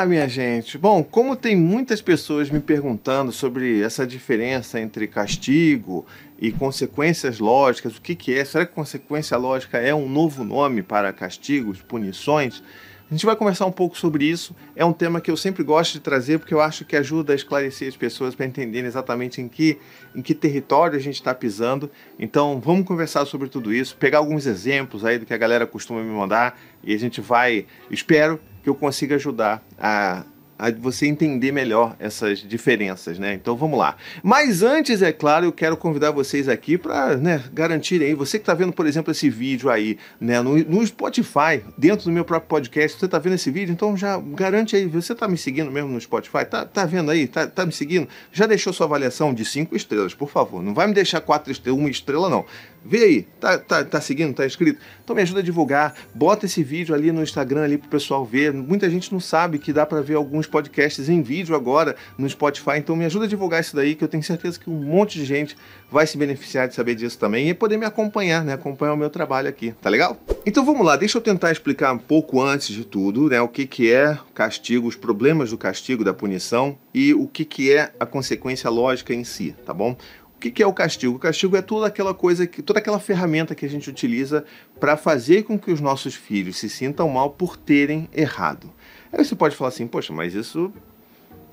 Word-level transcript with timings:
Olá, 0.00 0.06
minha 0.08 0.26
gente. 0.26 0.78
Bom, 0.78 1.04
como 1.04 1.36
tem 1.36 1.54
muitas 1.54 2.00
pessoas 2.00 2.48
me 2.48 2.58
perguntando 2.58 3.30
sobre 3.30 3.82
essa 3.82 4.06
diferença 4.06 4.80
entre 4.80 5.06
castigo 5.06 6.06
e 6.40 6.50
consequências 6.50 7.38
lógicas, 7.38 7.98
o 7.98 8.00
que, 8.00 8.14
que 8.14 8.34
é? 8.34 8.42
Será 8.42 8.64
que 8.64 8.72
consequência 8.72 9.36
lógica 9.36 9.76
é 9.76 9.94
um 9.94 10.08
novo 10.08 10.42
nome 10.42 10.82
para 10.82 11.12
castigos, 11.12 11.82
punições? 11.82 12.62
A 13.10 13.14
gente 13.14 13.26
vai 13.26 13.34
conversar 13.34 13.66
um 13.66 13.72
pouco 13.72 13.98
sobre 13.98 14.24
isso. 14.24 14.54
É 14.76 14.84
um 14.84 14.92
tema 14.92 15.20
que 15.20 15.28
eu 15.28 15.36
sempre 15.36 15.64
gosto 15.64 15.94
de 15.94 16.00
trazer 16.00 16.38
porque 16.38 16.54
eu 16.54 16.60
acho 16.60 16.84
que 16.84 16.94
ajuda 16.94 17.32
a 17.32 17.36
esclarecer 17.36 17.88
as 17.88 17.96
pessoas 17.96 18.36
para 18.36 18.46
entenderem 18.46 18.86
exatamente 18.86 19.40
em 19.40 19.48
que, 19.48 19.78
em 20.14 20.22
que 20.22 20.32
território 20.32 20.96
a 20.96 21.02
gente 21.02 21.16
está 21.16 21.34
pisando. 21.34 21.90
Então, 22.20 22.60
vamos 22.60 22.86
conversar 22.86 23.26
sobre 23.26 23.48
tudo 23.48 23.74
isso, 23.74 23.96
pegar 23.96 24.18
alguns 24.18 24.46
exemplos 24.46 25.04
aí 25.04 25.18
do 25.18 25.26
que 25.26 25.34
a 25.34 25.36
galera 25.36 25.66
costuma 25.66 26.00
me 26.00 26.10
mandar 26.10 26.56
e 26.84 26.94
a 26.94 26.98
gente 26.98 27.20
vai, 27.20 27.66
espero 27.90 28.40
que 28.62 28.68
eu 28.68 28.76
consiga 28.76 29.16
ajudar 29.16 29.60
a 29.76 30.24
a 30.60 30.70
você 30.70 31.06
entender 31.06 31.52
melhor 31.52 31.96
essas 31.98 32.40
diferenças, 32.40 33.18
né? 33.18 33.32
Então 33.32 33.56
vamos 33.56 33.78
lá. 33.78 33.96
Mas 34.22 34.62
antes, 34.62 35.00
é 35.00 35.10
claro, 35.10 35.46
eu 35.46 35.52
quero 35.52 35.74
convidar 35.74 36.10
vocês 36.10 36.50
aqui 36.50 36.76
para 36.76 37.16
né, 37.16 37.42
garantir 37.50 38.02
aí, 38.02 38.14
você 38.14 38.38
que 38.38 38.42
está 38.42 38.52
vendo, 38.52 38.70
por 38.70 38.86
exemplo, 38.86 39.10
esse 39.10 39.30
vídeo 39.30 39.70
aí, 39.70 39.96
né, 40.20 40.42
no, 40.42 40.58
no 40.58 40.86
Spotify, 40.86 41.62
dentro 41.78 42.04
do 42.04 42.12
meu 42.12 42.26
próprio 42.26 42.46
podcast, 42.46 42.98
você 42.98 43.06
está 43.06 43.18
vendo 43.18 43.36
esse 43.36 43.50
vídeo, 43.50 43.72
então 43.72 43.96
já 43.96 44.18
garante 44.18 44.76
aí, 44.76 44.84
você 44.84 45.14
está 45.14 45.26
me 45.26 45.38
seguindo 45.38 45.70
mesmo 45.70 45.88
no 45.88 46.00
Spotify? 46.00 46.44
Tá, 46.44 46.66
tá 46.66 46.84
vendo 46.84 47.10
aí? 47.10 47.26
Tá, 47.26 47.46
tá 47.46 47.64
me 47.64 47.72
seguindo? 47.72 48.06
Já 48.30 48.46
deixou 48.46 48.70
sua 48.70 48.84
avaliação 48.84 49.32
de 49.32 49.46
cinco 49.46 49.74
estrelas, 49.74 50.12
por 50.12 50.28
favor. 50.28 50.62
Não 50.62 50.74
vai 50.74 50.86
me 50.86 50.92
deixar 50.92 51.22
quatro 51.22 51.50
estrelas, 51.50 51.80
uma 51.80 51.88
estrela, 51.88 52.28
não. 52.28 52.44
Vê 52.84 53.04
aí, 53.04 53.22
tá, 53.38 53.58
tá, 53.58 53.84
tá 53.84 54.00
seguindo, 54.00 54.34
tá 54.34 54.46
inscrito? 54.46 54.80
Então 55.04 55.14
me 55.14 55.22
ajuda 55.22 55.40
a 55.40 55.42
divulgar, 55.42 55.94
bota 56.14 56.46
esse 56.46 56.62
vídeo 56.62 56.94
ali 56.94 57.12
no 57.12 57.22
Instagram 57.22 57.64
ali 57.64 57.76
pro 57.76 57.88
pessoal 57.88 58.24
ver. 58.24 58.52
Muita 58.52 58.88
gente 58.88 59.12
não 59.12 59.20
sabe 59.20 59.58
que 59.58 59.72
dá 59.72 59.84
para 59.84 60.00
ver 60.00 60.14
alguns 60.14 60.46
podcasts 60.46 61.08
em 61.08 61.20
vídeo 61.20 61.54
agora 61.54 61.94
no 62.16 62.28
Spotify, 62.28 62.78
então 62.78 62.96
me 62.96 63.04
ajuda 63.04 63.26
a 63.26 63.28
divulgar 63.28 63.60
isso 63.60 63.76
daí 63.76 63.94
que 63.94 64.02
eu 64.02 64.08
tenho 64.08 64.22
certeza 64.22 64.58
que 64.58 64.70
um 64.70 64.82
monte 64.82 65.18
de 65.18 65.24
gente 65.24 65.56
vai 65.90 66.06
se 66.06 66.16
beneficiar 66.16 66.68
de 66.68 66.74
saber 66.74 66.94
disso 66.94 67.18
também 67.18 67.48
e 67.50 67.54
poder 67.54 67.76
me 67.76 67.84
acompanhar, 67.84 68.44
né? 68.44 68.54
Acompanhar 68.54 68.94
o 68.94 68.96
meu 68.96 69.10
trabalho 69.10 69.48
aqui, 69.48 69.74
tá 69.80 69.90
legal? 69.90 70.16
Então 70.46 70.64
vamos 70.64 70.86
lá, 70.86 70.96
deixa 70.96 71.18
eu 71.18 71.22
tentar 71.22 71.52
explicar 71.52 71.92
um 71.92 71.98
pouco 71.98 72.40
antes 72.40 72.68
de 72.68 72.84
tudo, 72.84 73.28
né? 73.28 73.40
O 73.40 73.48
que 73.48 73.66
que 73.66 73.92
é 73.92 74.18
castigo, 74.34 74.88
os 74.88 74.96
problemas 74.96 75.50
do 75.50 75.58
castigo, 75.58 76.02
da 76.02 76.14
punição 76.14 76.78
e 76.94 77.12
o 77.12 77.26
que 77.26 77.44
que 77.44 77.72
é 77.72 77.92
a 78.00 78.06
consequência 78.06 78.70
lógica 78.70 79.12
em 79.12 79.24
si, 79.24 79.54
tá 79.66 79.74
bom? 79.74 79.96
O 80.40 80.42
que, 80.42 80.50
que 80.50 80.62
é 80.62 80.66
o 80.66 80.72
castigo? 80.72 81.16
O 81.16 81.18
castigo 81.18 81.54
é 81.54 81.60
toda 81.60 81.86
aquela 81.86 82.14
coisa, 82.14 82.46
que, 82.46 82.62
toda 82.62 82.78
aquela 82.78 82.98
ferramenta 82.98 83.54
que 83.54 83.66
a 83.66 83.68
gente 83.68 83.90
utiliza 83.90 84.42
para 84.80 84.96
fazer 84.96 85.42
com 85.42 85.58
que 85.58 85.70
os 85.70 85.82
nossos 85.82 86.14
filhos 86.14 86.56
se 86.56 86.66
sintam 86.66 87.10
mal 87.10 87.28
por 87.28 87.58
terem 87.58 88.08
errado. 88.10 88.72
Aí 89.12 89.22
você 89.22 89.36
pode 89.36 89.54
falar 89.54 89.68
assim, 89.68 89.86
poxa, 89.86 90.14
mas 90.14 90.32
isso, 90.32 90.72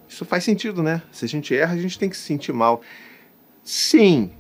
isso 0.08 0.24
faz 0.24 0.46
sentido, 0.46 0.82
né? 0.82 1.02
Se 1.12 1.26
a 1.26 1.28
gente 1.28 1.54
erra, 1.54 1.74
a 1.74 1.78
gente 1.78 2.00
tem 2.00 2.10
que 2.10 2.16
se 2.16 2.24
sentir 2.24 2.54
mal. 2.54 2.82
Sim, 3.62 4.32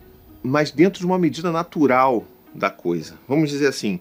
mas 0.42 0.72
dentro 0.72 1.02
de 1.02 1.06
uma 1.06 1.20
medida 1.20 1.52
natural 1.52 2.26
da 2.56 2.70
coisa. 2.70 3.16
Vamos 3.28 3.50
dizer 3.50 3.68
assim, 3.68 4.00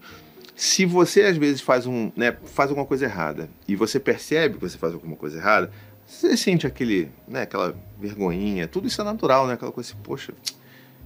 se 0.54 0.86
você 0.86 1.22
às 1.22 1.36
vezes 1.36 1.60
faz, 1.60 1.88
um, 1.88 2.12
né, 2.14 2.36
faz 2.44 2.70
alguma 2.70 2.86
coisa 2.86 3.04
errada 3.04 3.50
e 3.66 3.74
você 3.74 3.98
percebe 3.98 4.54
que 4.54 4.60
você 4.60 4.78
faz 4.78 4.94
alguma 4.94 5.16
coisa 5.16 5.38
errada, 5.38 5.72
você 6.06 6.36
sente 6.36 6.66
aquele, 6.66 7.10
né, 7.26 7.42
aquela 7.42 7.76
vergonhinha, 7.98 8.68
tudo 8.68 8.86
isso 8.86 9.00
é 9.00 9.04
natural, 9.04 9.46
né? 9.46 9.54
Aquela 9.54 9.72
coisa 9.72 9.90
assim, 9.90 10.00
poxa, 10.02 10.32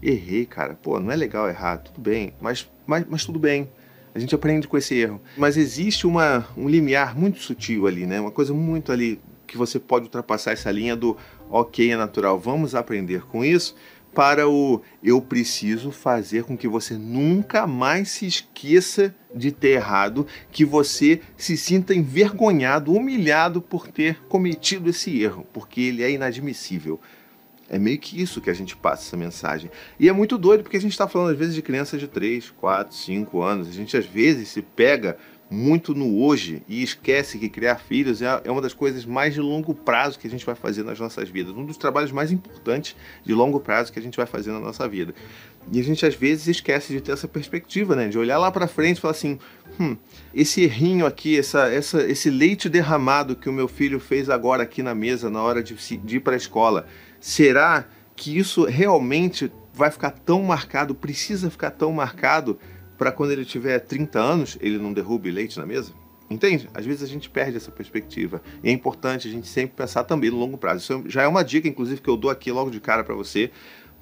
errei, 0.02 0.44
cara. 0.44 0.74
Pô, 0.74 1.00
não 1.00 1.10
é 1.10 1.16
legal 1.16 1.48
errar, 1.48 1.78
tudo 1.78 2.00
bem, 2.00 2.34
mas, 2.40 2.70
mas, 2.86 3.04
mas 3.08 3.24
tudo 3.24 3.38
bem. 3.38 3.68
A 4.14 4.18
gente 4.18 4.34
aprende 4.34 4.66
com 4.68 4.76
esse 4.76 4.94
erro. 4.94 5.20
Mas 5.36 5.56
existe 5.56 6.06
uma, 6.06 6.46
um 6.56 6.68
limiar 6.68 7.16
muito 7.16 7.38
sutil 7.38 7.86
ali, 7.86 8.06
né? 8.06 8.20
Uma 8.20 8.32
coisa 8.32 8.52
muito 8.52 8.92
ali 8.92 9.20
que 9.46 9.56
você 9.56 9.78
pode 9.78 10.04
ultrapassar 10.04 10.52
essa 10.52 10.70
linha 10.70 10.94
do 10.94 11.16
ok, 11.48 11.90
é 11.90 11.96
natural, 11.96 12.38
vamos 12.38 12.74
aprender 12.74 13.22
com 13.22 13.44
isso, 13.44 13.74
para 14.14 14.48
o 14.48 14.82
eu 15.02 15.20
preciso 15.20 15.90
fazer 15.90 16.44
com 16.44 16.56
que 16.56 16.68
você 16.68 16.94
nunca 16.94 17.66
mais 17.66 18.08
se 18.08 18.26
esqueça 18.26 19.14
de 19.34 19.52
ter 19.52 19.70
errado, 19.70 20.26
que 20.50 20.64
você 20.64 21.20
se 21.36 21.56
sinta 21.56 21.94
envergonhado, 21.94 22.92
humilhado 22.92 23.62
por 23.62 23.86
ter 23.88 24.20
cometido 24.28 24.90
esse 24.90 25.22
erro, 25.22 25.46
porque 25.52 25.80
ele 25.80 26.02
é 26.02 26.10
inadmissível. 26.10 27.00
É 27.68 27.78
meio 27.78 28.00
que 28.00 28.20
isso 28.20 28.40
que 28.40 28.50
a 28.50 28.54
gente 28.54 28.76
passa 28.76 29.04
essa 29.04 29.16
mensagem. 29.16 29.70
E 29.98 30.08
é 30.08 30.12
muito 30.12 30.36
doido 30.36 30.64
porque 30.64 30.76
a 30.76 30.80
gente 30.80 30.90
está 30.90 31.06
falando 31.06 31.30
às 31.30 31.38
vezes 31.38 31.54
de 31.54 31.62
crianças 31.62 32.00
de 32.00 32.08
3, 32.08 32.50
4, 32.50 32.96
5 32.96 33.40
anos. 33.40 33.68
A 33.68 33.72
gente 33.72 33.96
às 33.96 34.04
vezes 34.04 34.48
se 34.48 34.60
pega 34.60 35.16
muito 35.50 35.94
no 35.94 36.22
hoje 36.22 36.62
e 36.68 36.82
esquece 36.82 37.36
que 37.36 37.48
criar 37.48 37.76
filhos 37.76 38.22
é, 38.22 38.40
é 38.44 38.50
uma 38.50 38.62
das 38.62 38.72
coisas 38.72 39.04
mais 39.04 39.34
de 39.34 39.40
longo 39.40 39.74
prazo 39.74 40.18
que 40.18 40.28
a 40.28 40.30
gente 40.30 40.46
vai 40.46 40.54
fazer 40.54 40.84
nas 40.84 41.00
nossas 41.00 41.28
vidas, 41.28 41.56
um 41.56 41.64
dos 41.64 41.76
trabalhos 41.76 42.12
mais 42.12 42.30
importantes 42.30 42.94
de 43.24 43.34
longo 43.34 43.58
prazo 43.58 43.92
que 43.92 43.98
a 43.98 44.02
gente 44.02 44.16
vai 44.16 44.26
fazer 44.26 44.52
na 44.52 44.60
nossa 44.60 44.86
vida. 44.88 45.12
E 45.72 45.80
a 45.80 45.82
gente 45.82 46.06
às 46.06 46.14
vezes 46.14 46.46
esquece 46.46 46.92
de 46.92 47.00
ter 47.00 47.12
essa 47.12 47.28
perspectiva, 47.28 47.94
né? 47.94 48.08
De 48.08 48.18
olhar 48.18 48.38
lá 48.38 48.50
para 48.50 48.66
frente 48.66 48.98
e 48.98 49.00
falar 49.00 49.12
assim: 49.12 49.38
hum, 49.78 49.96
esse 50.32 50.62
errinho 50.62 51.04
aqui, 51.04 51.38
essa, 51.38 51.68
essa, 51.68 52.02
esse 52.02 52.30
leite 52.30 52.68
derramado 52.68 53.36
que 53.36 53.48
o 53.48 53.52
meu 53.52 53.68
filho 53.68 54.00
fez 54.00 54.30
agora 54.30 54.62
aqui 54.62 54.82
na 54.82 54.94
mesa 54.94 55.28
na 55.28 55.42
hora 55.42 55.62
de, 55.62 55.74
de 55.98 56.16
ir 56.16 56.20
para 56.20 56.32
a 56.32 56.36
escola, 56.36 56.86
será 57.20 57.84
que 58.16 58.36
isso 58.36 58.64
realmente 58.64 59.52
vai 59.72 59.90
ficar 59.90 60.10
tão 60.10 60.42
marcado, 60.42 60.94
precisa 60.94 61.50
ficar 61.50 61.70
tão 61.70 61.92
marcado 61.92 62.58
para 63.00 63.10
quando 63.10 63.30
ele 63.30 63.46
tiver 63.46 63.78
30 63.78 64.20
anos, 64.20 64.58
ele 64.60 64.76
não 64.76 64.92
derrube 64.92 65.30
leite 65.30 65.58
na 65.58 65.64
mesa? 65.64 65.90
Entende? 66.28 66.68
Às 66.74 66.84
vezes 66.84 67.02
a 67.02 67.06
gente 67.06 67.30
perde 67.30 67.56
essa 67.56 67.70
perspectiva. 67.70 68.42
E 68.62 68.68
é 68.68 68.72
importante 68.72 69.26
a 69.26 69.30
gente 69.30 69.48
sempre 69.48 69.74
pensar 69.74 70.04
também 70.04 70.28
no 70.28 70.36
longo 70.36 70.58
prazo. 70.58 70.80
Isso 70.82 71.08
já 71.08 71.22
é 71.22 71.26
uma 71.26 71.42
dica, 71.42 71.66
inclusive, 71.66 72.02
que 72.02 72.10
eu 72.10 72.16
dou 72.16 72.30
aqui 72.30 72.52
logo 72.52 72.70
de 72.70 72.78
cara 72.78 73.02
para 73.02 73.14
você, 73.14 73.50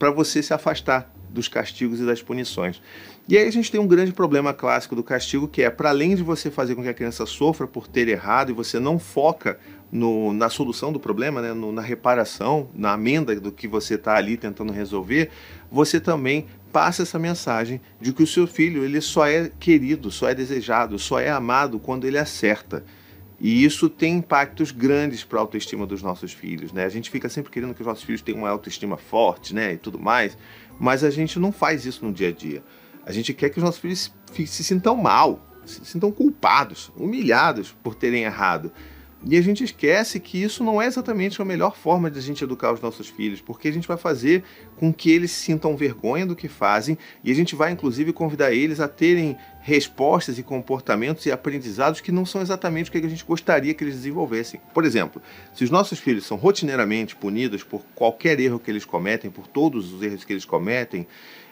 para 0.00 0.10
você 0.10 0.42
se 0.42 0.52
afastar 0.52 1.14
dos 1.30 1.46
castigos 1.46 2.00
e 2.00 2.06
das 2.06 2.20
punições. 2.20 2.82
E 3.28 3.38
aí 3.38 3.46
a 3.46 3.52
gente 3.52 3.70
tem 3.70 3.80
um 3.80 3.86
grande 3.86 4.12
problema 4.12 4.52
clássico 4.52 4.96
do 4.96 5.04
castigo, 5.04 5.46
que 5.46 5.62
é, 5.62 5.70
para 5.70 5.90
além 5.90 6.16
de 6.16 6.22
você 6.24 6.50
fazer 6.50 6.74
com 6.74 6.82
que 6.82 6.88
a 6.88 6.94
criança 6.94 7.24
sofra 7.24 7.68
por 7.68 7.86
ter 7.86 8.08
errado 8.08 8.50
e 8.50 8.52
você 8.52 8.80
não 8.80 8.98
foca 8.98 9.60
no, 9.92 10.32
na 10.32 10.48
solução 10.48 10.92
do 10.92 10.98
problema, 10.98 11.40
né, 11.40 11.52
no, 11.52 11.70
na 11.70 11.82
reparação, 11.82 12.68
na 12.74 12.92
amenda 12.92 13.38
do 13.38 13.52
que 13.52 13.68
você 13.68 13.94
está 13.94 14.16
ali 14.16 14.36
tentando 14.36 14.72
resolver, 14.72 15.30
você 15.70 16.00
também 16.00 16.46
passa 16.72 17.02
essa 17.02 17.18
mensagem 17.18 17.80
de 18.00 18.12
que 18.12 18.22
o 18.22 18.26
seu 18.26 18.46
filho 18.46 18.84
ele 18.84 19.00
só 19.00 19.26
é 19.26 19.50
querido, 19.58 20.10
só 20.10 20.28
é 20.28 20.34
desejado, 20.34 20.98
só 20.98 21.18
é 21.18 21.30
amado 21.30 21.78
quando 21.78 22.06
ele 22.06 22.18
acerta. 22.18 22.84
E 23.40 23.64
isso 23.64 23.88
tem 23.88 24.16
impactos 24.16 24.72
grandes 24.72 25.22
para 25.22 25.38
a 25.38 25.42
autoestima 25.42 25.86
dos 25.86 26.02
nossos 26.02 26.32
filhos, 26.32 26.72
né? 26.72 26.84
A 26.84 26.88
gente 26.88 27.08
fica 27.08 27.28
sempre 27.28 27.52
querendo 27.52 27.72
que 27.72 27.80
os 27.80 27.86
nossos 27.86 28.02
filhos 28.02 28.20
tenham 28.20 28.40
uma 28.40 28.50
autoestima 28.50 28.96
forte, 28.96 29.54
né, 29.54 29.74
e 29.74 29.76
tudo 29.76 29.98
mais, 29.98 30.36
mas 30.78 31.04
a 31.04 31.10
gente 31.10 31.38
não 31.38 31.52
faz 31.52 31.86
isso 31.86 32.04
no 32.04 32.12
dia 32.12 32.28
a 32.28 32.32
dia. 32.32 32.62
A 33.06 33.12
gente 33.12 33.32
quer 33.32 33.48
que 33.48 33.58
os 33.58 33.64
nossos 33.64 33.80
filhos 33.80 34.12
se, 34.32 34.46
se 34.46 34.64
sintam 34.64 34.96
mal, 34.96 35.40
se 35.64 35.84
sintam 35.84 36.10
culpados, 36.10 36.90
humilhados 36.96 37.74
por 37.82 37.94
terem 37.94 38.24
errado. 38.24 38.72
E 39.24 39.36
a 39.36 39.42
gente 39.42 39.64
esquece 39.64 40.20
que 40.20 40.40
isso 40.40 40.62
não 40.62 40.80
é 40.80 40.86
exatamente 40.86 41.42
a 41.42 41.44
melhor 41.44 41.76
forma 41.76 42.08
de 42.08 42.18
a 42.18 42.22
gente 42.22 42.44
educar 42.44 42.72
os 42.72 42.80
nossos 42.80 43.08
filhos, 43.08 43.40
porque 43.40 43.66
a 43.66 43.72
gente 43.72 43.88
vai 43.88 43.96
fazer 43.96 44.44
com 44.76 44.92
que 44.92 45.10
eles 45.10 45.32
sintam 45.32 45.76
vergonha 45.76 46.24
do 46.24 46.36
que 46.36 46.46
fazem 46.46 46.96
e 47.24 47.32
a 47.32 47.34
gente 47.34 47.56
vai 47.56 47.72
inclusive 47.72 48.12
convidar 48.12 48.52
eles 48.52 48.78
a 48.78 48.86
terem 48.86 49.36
respostas 49.60 50.38
e 50.38 50.42
comportamentos 50.42 51.26
e 51.26 51.32
aprendizados 51.32 52.00
que 52.00 52.12
não 52.12 52.24
são 52.24 52.40
exatamente 52.40 52.88
o 52.88 52.92
que 52.92 52.98
a 52.98 53.08
gente 53.08 53.24
gostaria 53.24 53.74
que 53.74 53.82
eles 53.82 53.96
desenvolvessem. 53.96 54.60
Por 54.72 54.84
exemplo, 54.84 55.20
se 55.52 55.64
os 55.64 55.70
nossos 55.70 55.98
filhos 55.98 56.24
são 56.24 56.36
rotineiramente 56.36 57.16
punidos 57.16 57.64
por 57.64 57.82
qualquer 57.96 58.38
erro 58.38 58.60
que 58.60 58.70
eles 58.70 58.84
cometem, 58.84 59.30
por 59.30 59.48
todos 59.48 59.92
os 59.92 60.00
erros 60.00 60.22
que 60.22 60.32
eles 60.32 60.44
cometem, 60.44 61.06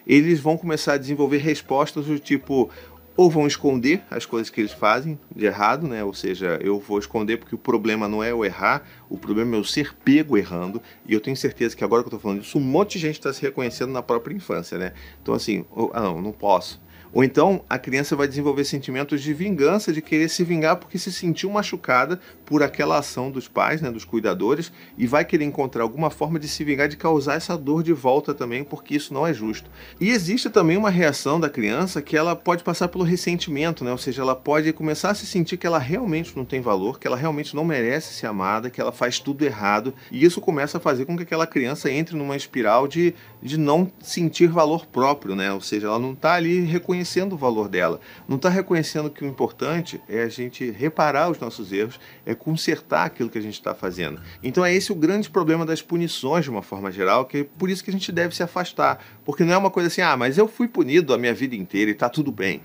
eles 0.07 0.39
vão 0.39 0.57
começar 0.57 0.95
a 0.95 0.99
desenvolver 0.99 1.39
respostas 1.39 2.07
do 2.07 2.19
tipo: 2.19 2.71
ou 3.17 3.31
vão 3.31 3.47
esconder 3.47 4.03
as 4.11 4.27
coisas 4.27 4.51
que 4.51 4.61
eles 4.61 4.73
fazem 4.73 5.19
de 5.35 5.47
errado, 5.47 5.89
né? 5.89 6.05
Ou 6.05 6.13
seja, 6.13 6.59
eu 6.61 6.79
vou 6.79 6.99
esconder 6.99 7.39
porque 7.39 7.55
o 7.55 7.59
problema 7.59 8.07
não 8.07 8.23
é 8.23 8.35
o 8.35 8.45
errar, 8.45 8.83
o 9.09 9.17
problema 9.17 9.57
é 9.57 9.59
o 9.59 9.65
ser 9.65 9.95
pego 10.05 10.37
errando. 10.37 10.83
E 11.07 11.15
eu 11.15 11.21
tenho 11.21 11.37
certeza 11.37 11.75
que 11.75 11.83
agora 11.83 12.03
que 12.03 12.09
eu 12.09 12.17
estou 12.17 12.21
falando 12.21 12.43
isso, 12.43 12.59
um 12.59 12.63
monte 12.63 12.93
de 12.93 12.99
gente 12.99 13.19
está 13.19 13.33
se 13.33 13.41
reconhecendo 13.41 13.93
na 13.93 14.03
própria 14.03 14.35
infância, 14.35 14.77
né? 14.77 14.93
Então 15.23 15.35
assim, 15.35 15.65
ah 15.95 16.01
não, 16.01 16.21
não 16.21 16.33
posso. 16.33 16.81
Ou 17.17 17.25
então 17.25 17.65
a 17.67 17.79
criança 17.79 18.15
vai 18.15 18.29
desenvolver 18.29 18.67
sentimentos 18.67 19.23
de 19.23 19.33
vingança, 19.33 19.91
de 19.91 20.03
querer 20.03 20.29
se 20.29 20.45
vingar 20.45 20.77
porque 20.77 20.99
se 20.99 21.11
sentiu 21.11 21.49
machucada 21.49 22.21
por 22.45 22.63
aquela 22.63 22.99
ação 22.99 23.31
dos 23.31 23.49
pais, 23.49 23.81
né, 23.81 23.91
dos 23.91 24.05
cuidadores, 24.05 24.71
e 24.99 25.07
vai 25.07 25.25
querer 25.25 25.47
encontrar 25.47 25.83
alguma 25.83 26.11
forma 26.11 26.39
de 26.39 26.47
se 26.47 26.63
vingar, 26.63 26.89
de 26.89 26.97
causar 26.99 27.37
essa 27.37 27.57
dor 27.57 27.83
de 27.83 27.95
volta 27.95 28.35
também, 28.35 28.63
porque 28.63 28.95
isso 28.95 29.15
não 29.15 29.27
é 29.27 29.33
justo. 29.33 29.71
E 29.99 30.11
existe 30.11 30.51
também 30.51 30.77
uma 30.77 30.91
reação 30.91 31.41
da 31.41 31.49
criança 31.49 32.03
que 32.03 32.19
ela 32.19 32.37
pode 32.37 32.63
passar 32.63 32.89
pelo 32.89 33.03
ressentimento, 33.03 33.83
né? 33.83 33.93
ou 33.93 33.99
seja, 33.99 34.21
ela 34.21 34.37
pode 34.37 34.71
começar 34.75 35.09
a 35.09 35.15
se 35.15 35.25
sentir 35.25 35.57
que 35.57 35.67
ela 35.67 35.79
realmente 35.79 36.37
não 36.37 36.45
tem 36.45 36.61
valor, 36.61 37.01
que 37.01 37.07
ela 37.07 37.17
realmente 37.17 37.57
não 37.57 37.65
merece 37.65 38.13
ser 38.13 38.27
amada, 38.27 38.69
que 38.69 38.79
ela 38.79 38.93
faz 38.93 39.19
tudo 39.19 39.43
errado, 39.43 39.95
e 40.13 40.23
isso 40.23 40.39
começa 40.39 40.77
a 40.77 40.81
fazer 40.83 41.07
com 41.07 41.17
que 41.17 41.23
aquela 41.23 41.47
criança 41.47 41.91
entre 41.91 42.15
numa 42.15 42.37
espiral 42.37 42.87
de, 42.87 43.15
de 43.43 43.57
não 43.57 43.91
sentir 44.03 44.49
valor 44.49 44.85
próprio, 44.85 45.35
né? 45.35 45.51
ou 45.51 45.63
seja, 45.63 45.87
ela 45.87 45.99
não 45.99 46.13
está 46.13 46.35
ali 46.35 46.61
reconhecendo 46.61 47.06
reconhecendo 47.07 47.35
o 47.35 47.39
valor 47.39 47.69
dela, 47.69 48.01
não 48.27 48.37
está 48.37 48.49
reconhecendo 48.49 49.09
que 49.09 49.25
o 49.25 49.29
importante 49.29 50.01
é 50.09 50.23
a 50.23 50.29
gente 50.29 50.69
reparar 50.71 51.31
os 51.31 51.39
nossos 51.39 51.73
erros, 51.73 52.01
é 52.25 52.35
consertar 52.35 53.07
aquilo 53.07 53.31
que 53.31 53.39
a 53.39 53.41
gente 53.41 53.55
está 53.55 53.75
fazendo. 53.75 54.21
Então 54.43 54.65
é 54.65 54.75
esse 54.75 54.91
o 54.91 54.95
grande 54.95 55.31
problema 55.31 55.65
das 55.65 55.81
punições 55.81 56.45
de 56.45 56.51
uma 56.51 56.63
forma 56.63 56.91
geral, 56.91 57.25
que 57.25 57.39
é 57.39 57.45
por 57.45 57.71
isso 57.71 57.85
que 57.85 57.91
a 57.91 57.93
gente 57.93 58.11
deve 58.11 58.35
se 58.35 58.43
afastar, 58.43 59.03
porque 59.25 59.45
não 59.45 59.53
é 59.55 59.57
uma 59.57 59.71
coisa 59.71 59.87
assim, 59.87 60.03
ah, 60.03 60.17
mas 60.17 60.37
eu 60.37 60.49
fui 60.49 60.67
punido 60.67 61.15
a 61.15 61.19
minha 61.19 61.33
vida 61.33 61.55
inteira 61.55 61.91
e 61.91 61.95
está 61.95 62.09
tudo 62.09 62.33
bem. 62.33 62.61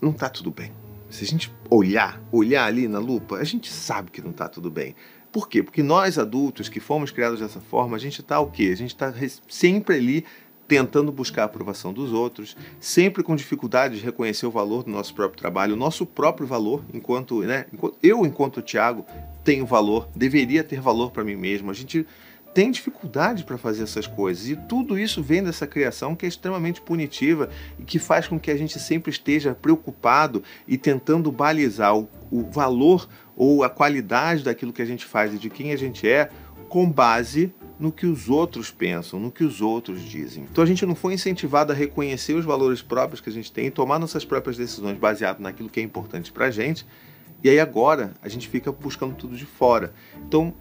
Não 0.00 0.10
está 0.10 0.28
tudo 0.28 0.50
bem. 0.50 0.70
Se 1.08 1.24
a 1.24 1.26
gente 1.26 1.52
olhar, 1.70 2.20
olhar 2.30 2.66
ali 2.66 2.86
na 2.86 2.98
lupa, 2.98 3.36
a 3.36 3.44
gente 3.44 3.72
sabe 3.72 4.10
que 4.10 4.20
não 4.20 4.30
está 4.30 4.48
tudo 4.48 4.70
bem. 4.70 4.94
Por 5.32 5.48
quê? 5.48 5.62
Porque 5.62 5.82
nós 5.82 6.18
adultos 6.18 6.68
que 6.68 6.80
fomos 6.80 7.10
criados 7.10 7.40
dessa 7.40 7.60
forma, 7.60 7.96
a 7.96 8.00
gente 8.00 8.20
está 8.20 8.38
o 8.40 8.50
quê? 8.50 8.70
A 8.72 8.76
gente 8.76 8.94
está 8.94 9.12
sempre 9.48 9.96
ali 9.96 10.24
tentando 10.66 11.12
buscar 11.12 11.42
a 11.42 11.44
aprovação 11.46 11.92
dos 11.92 12.12
outros, 12.12 12.56
sempre 12.80 13.22
com 13.22 13.36
dificuldade 13.36 13.98
de 13.98 14.04
reconhecer 14.04 14.46
o 14.46 14.50
valor 14.50 14.82
do 14.82 14.90
nosso 14.90 15.14
próprio 15.14 15.38
trabalho, 15.38 15.74
o 15.74 15.78
nosso 15.78 16.04
próprio 16.04 16.46
valor, 16.46 16.84
enquanto, 16.92 17.42
né, 17.42 17.66
eu, 18.02 18.26
enquanto 18.26 18.62
Tiago, 18.62 19.04
tenho 19.44 19.64
valor, 19.64 20.08
deveria 20.14 20.64
ter 20.64 20.80
valor 20.80 21.10
para 21.10 21.22
mim 21.22 21.36
mesmo. 21.36 21.70
A 21.70 21.74
gente 21.74 22.06
tem 22.56 22.70
dificuldade 22.70 23.44
para 23.44 23.58
fazer 23.58 23.82
essas 23.82 24.06
coisas. 24.06 24.48
E 24.48 24.56
tudo 24.56 24.98
isso 24.98 25.22
vem 25.22 25.44
dessa 25.44 25.66
criação 25.66 26.16
que 26.16 26.24
é 26.24 26.28
extremamente 26.28 26.80
punitiva 26.80 27.50
e 27.78 27.84
que 27.84 27.98
faz 27.98 28.26
com 28.26 28.40
que 28.40 28.50
a 28.50 28.56
gente 28.56 28.80
sempre 28.80 29.10
esteja 29.10 29.54
preocupado 29.54 30.42
e 30.66 30.78
tentando 30.78 31.30
balizar 31.30 31.94
o, 31.94 32.08
o 32.30 32.42
valor 32.44 33.06
ou 33.36 33.62
a 33.62 33.68
qualidade 33.68 34.42
daquilo 34.42 34.72
que 34.72 34.80
a 34.80 34.86
gente 34.86 35.04
faz 35.04 35.34
e 35.34 35.38
de 35.38 35.50
quem 35.50 35.70
a 35.70 35.76
gente 35.76 36.08
é 36.08 36.30
com 36.70 36.90
base 36.90 37.52
no 37.78 37.92
que 37.92 38.06
os 38.06 38.28
outros 38.28 38.70
pensam, 38.70 39.20
no 39.20 39.30
que 39.30 39.44
os 39.44 39.60
outros 39.60 40.02
dizem. 40.02 40.46
Então 40.50 40.64
a 40.64 40.66
gente 40.66 40.84
não 40.86 40.94
foi 40.94 41.14
incentivado 41.14 41.72
a 41.72 41.74
reconhecer 41.74 42.34
os 42.34 42.44
valores 42.44 42.82
próprios 42.82 43.20
que 43.20 43.28
a 43.28 43.32
gente 43.32 43.52
tem, 43.52 43.70
tomar 43.70 43.98
nossas 43.98 44.24
próprias 44.24 44.56
decisões 44.56 44.96
baseado 44.96 45.40
naquilo 45.40 45.68
que 45.68 45.80
é 45.80 45.82
importante 45.82 46.32
para 46.32 46.50
gente. 46.50 46.86
E 47.44 47.50
aí 47.50 47.60
agora 47.60 48.14
a 48.22 48.28
gente 48.28 48.48
fica 48.48 48.72
buscando 48.72 49.14
tudo 49.14 49.36
de 49.36 49.44
fora. 49.44 49.92
Então 50.26 50.54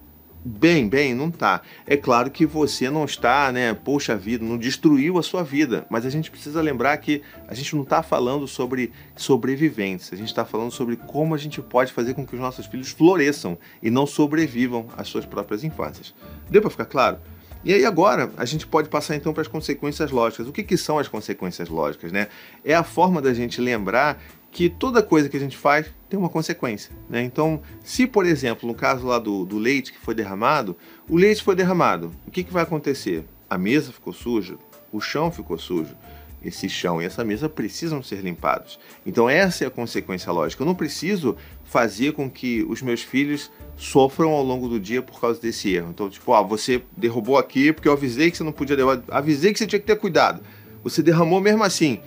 Bem, 0.47 0.87
bem, 0.87 1.15
não 1.15 1.31
tá. 1.31 1.63
É 1.87 1.97
claro 1.97 2.29
que 2.29 2.45
você 2.45 2.87
não 2.87 3.03
está, 3.03 3.51
né? 3.51 3.73
Poxa 3.73 4.15
vida, 4.15 4.45
não 4.45 4.59
destruiu 4.59 5.17
a 5.17 5.23
sua 5.23 5.43
vida. 5.43 5.87
Mas 5.89 6.05
a 6.05 6.09
gente 6.11 6.29
precisa 6.29 6.61
lembrar 6.61 6.95
que 6.97 7.23
a 7.47 7.55
gente 7.55 7.75
não 7.75 7.81
está 7.81 8.03
falando 8.03 8.47
sobre 8.47 8.91
sobreviventes. 9.15 10.13
A 10.13 10.15
gente 10.15 10.27
está 10.27 10.45
falando 10.45 10.69
sobre 10.69 10.97
como 10.97 11.33
a 11.33 11.37
gente 11.39 11.59
pode 11.63 11.91
fazer 11.91 12.13
com 12.13 12.23
que 12.23 12.35
os 12.35 12.39
nossos 12.39 12.67
filhos 12.67 12.91
floresçam 12.91 13.57
e 13.81 13.89
não 13.89 14.05
sobrevivam 14.05 14.85
às 14.95 15.07
suas 15.07 15.25
próprias 15.25 15.63
infâncias. 15.63 16.13
Deu 16.47 16.61
para 16.61 16.69
ficar 16.69 16.85
claro? 16.85 17.17
E 17.63 17.73
aí 17.73 17.83
agora 17.83 18.31
a 18.37 18.45
gente 18.45 18.67
pode 18.67 18.87
passar 18.87 19.15
então 19.15 19.33
para 19.33 19.41
as 19.41 19.47
consequências 19.47 20.11
lógicas. 20.11 20.47
O 20.47 20.51
que, 20.51 20.61
que 20.61 20.77
são 20.77 20.99
as 20.99 21.07
consequências 21.07 21.69
lógicas, 21.69 22.11
né? 22.11 22.27
É 22.63 22.75
a 22.75 22.83
forma 22.83 23.19
da 23.19 23.33
gente 23.33 23.59
lembrar 23.59 24.21
que 24.55 24.69
toda 24.69 25.03
coisa 25.03 25.27
que 25.27 25.35
a 25.35 25.39
gente 25.39 25.57
faz 25.57 25.87
tem 26.09 26.17
uma 26.17 26.29
consequência. 26.29 26.89
Né? 27.09 27.21
Então, 27.21 27.61
se 27.83 28.07
por 28.07 28.25
exemplo, 28.25 28.65
no 28.65 28.73
caso 28.73 29.05
lá 29.05 29.19
do, 29.19 29.43
do 29.43 29.57
leite 29.57 29.91
que 29.91 29.99
foi 29.99 30.15
derramado, 30.15 30.77
o 31.09 31.17
leite 31.17 31.43
foi 31.43 31.57
derramado, 31.57 32.13
o 32.25 32.31
que, 32.31 32.41
que 32.41 32.53
vai 32.53 32.63
acontecer? 32.63 33.25
A 33.49 33.57
mesa 33.57 33.91
ficou 33.91 34.13
suja, 34.13 34.55
o 34.93 35.01
chão 35.01 35.29
ficou 35.29 35.57
sujo. 35.57 35.93
Esse 36.41 36.69
chão 36.69 37.01
e 37.01 37.05
essa 37.05 37.21
mesa 37.25 37.49
precisam 37.49 38.01
ser 38.01 38.21
limpados. 38.21 38.79
Então, 39.05 39.29
essa 39.29 39.65
é 39.65 39.67
a 39.67 39.71
consequência 39.71 40.31
lógica. 40.31 40.61
Eu 40.61 40.67
não 40.67 40.75
preciso 40.75 41.35
fazer 41.65 42.13
com 42.13 42.29
que 42.29 42.63
os 42.69 42.81
meus 42.81 43.01
filhos 43.01 43.51
sofram 43.75 44.29
ao 44.29 44.43
longo 44.43 44.69
do 44.69 44.79
dia 44.79 45.01
por 45.01 45.19
causa 45.19 45.41
desse 45.41 45.73
erro. 45.73 45.89
Então, 45.89 46.09
tipo, 46.09 46.31
ah, 46.33 46.41
você 46.41 46.81
derrubou 46.95 47.37
aqui 47.37 47.73
porque 47.73 47.89
eu 47.89 47.93
avisei 47.93 48.31
que 48.31 48.37
você 48.37 48.43
não 48.43 48.53
podia 48.53 48.77
derrubar, 48.77 49.03
avisei 49.09 49.51
que 49.51 49.59
você 49.59 49.67
tinha 49.67 49.79
que 49.79 49.87
ter 49.87 49.97
cuidado. 49.97 50.41
Você 50.81 51.01
derramou 51.01 51.41
mesmo 51.41 51.63
assim 51.63 51.99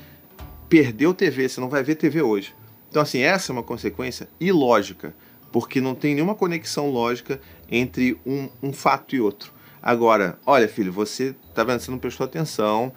perdeu 0.68 1.14
TV, 1.14 1.48
você 1.48 1.60
não 1.60 1.68
vai 1.68 1.82
ver 1.82 1.94
TV 1.94 2.22
hoje. 2.22 2.54
Então, 2.90 3.02
assim, 3.02 3.20
essa 3.20 3.50
é 3.50 3.52
uma 3.52 3.62
consequência 3.62 4.28
ilógica, 4.40 5.14
porque 5.52 5.80
não 5.80 5.94
tem 5.94 6.14
nenhuma 6.14 6.34
conexão 6.34 6.90
lógica 6.90 7.40
entre 7.70 8.18
um, 8.24 8.48
um 8.62 8.72
fato 8.72 9.14
e 9.14 9.20
outro. 9.20 9.52
Agora, 9.82 10.38
olha, 10.44 10.68
filho, 10.68 10.92
você 10.92 11.34
tá 11.54 11.64
vendo, 11.64 11.80
você 11.80 11.90
não 11.90 11.98
prestou 11.98 12.24
atenção, 12.24 12.92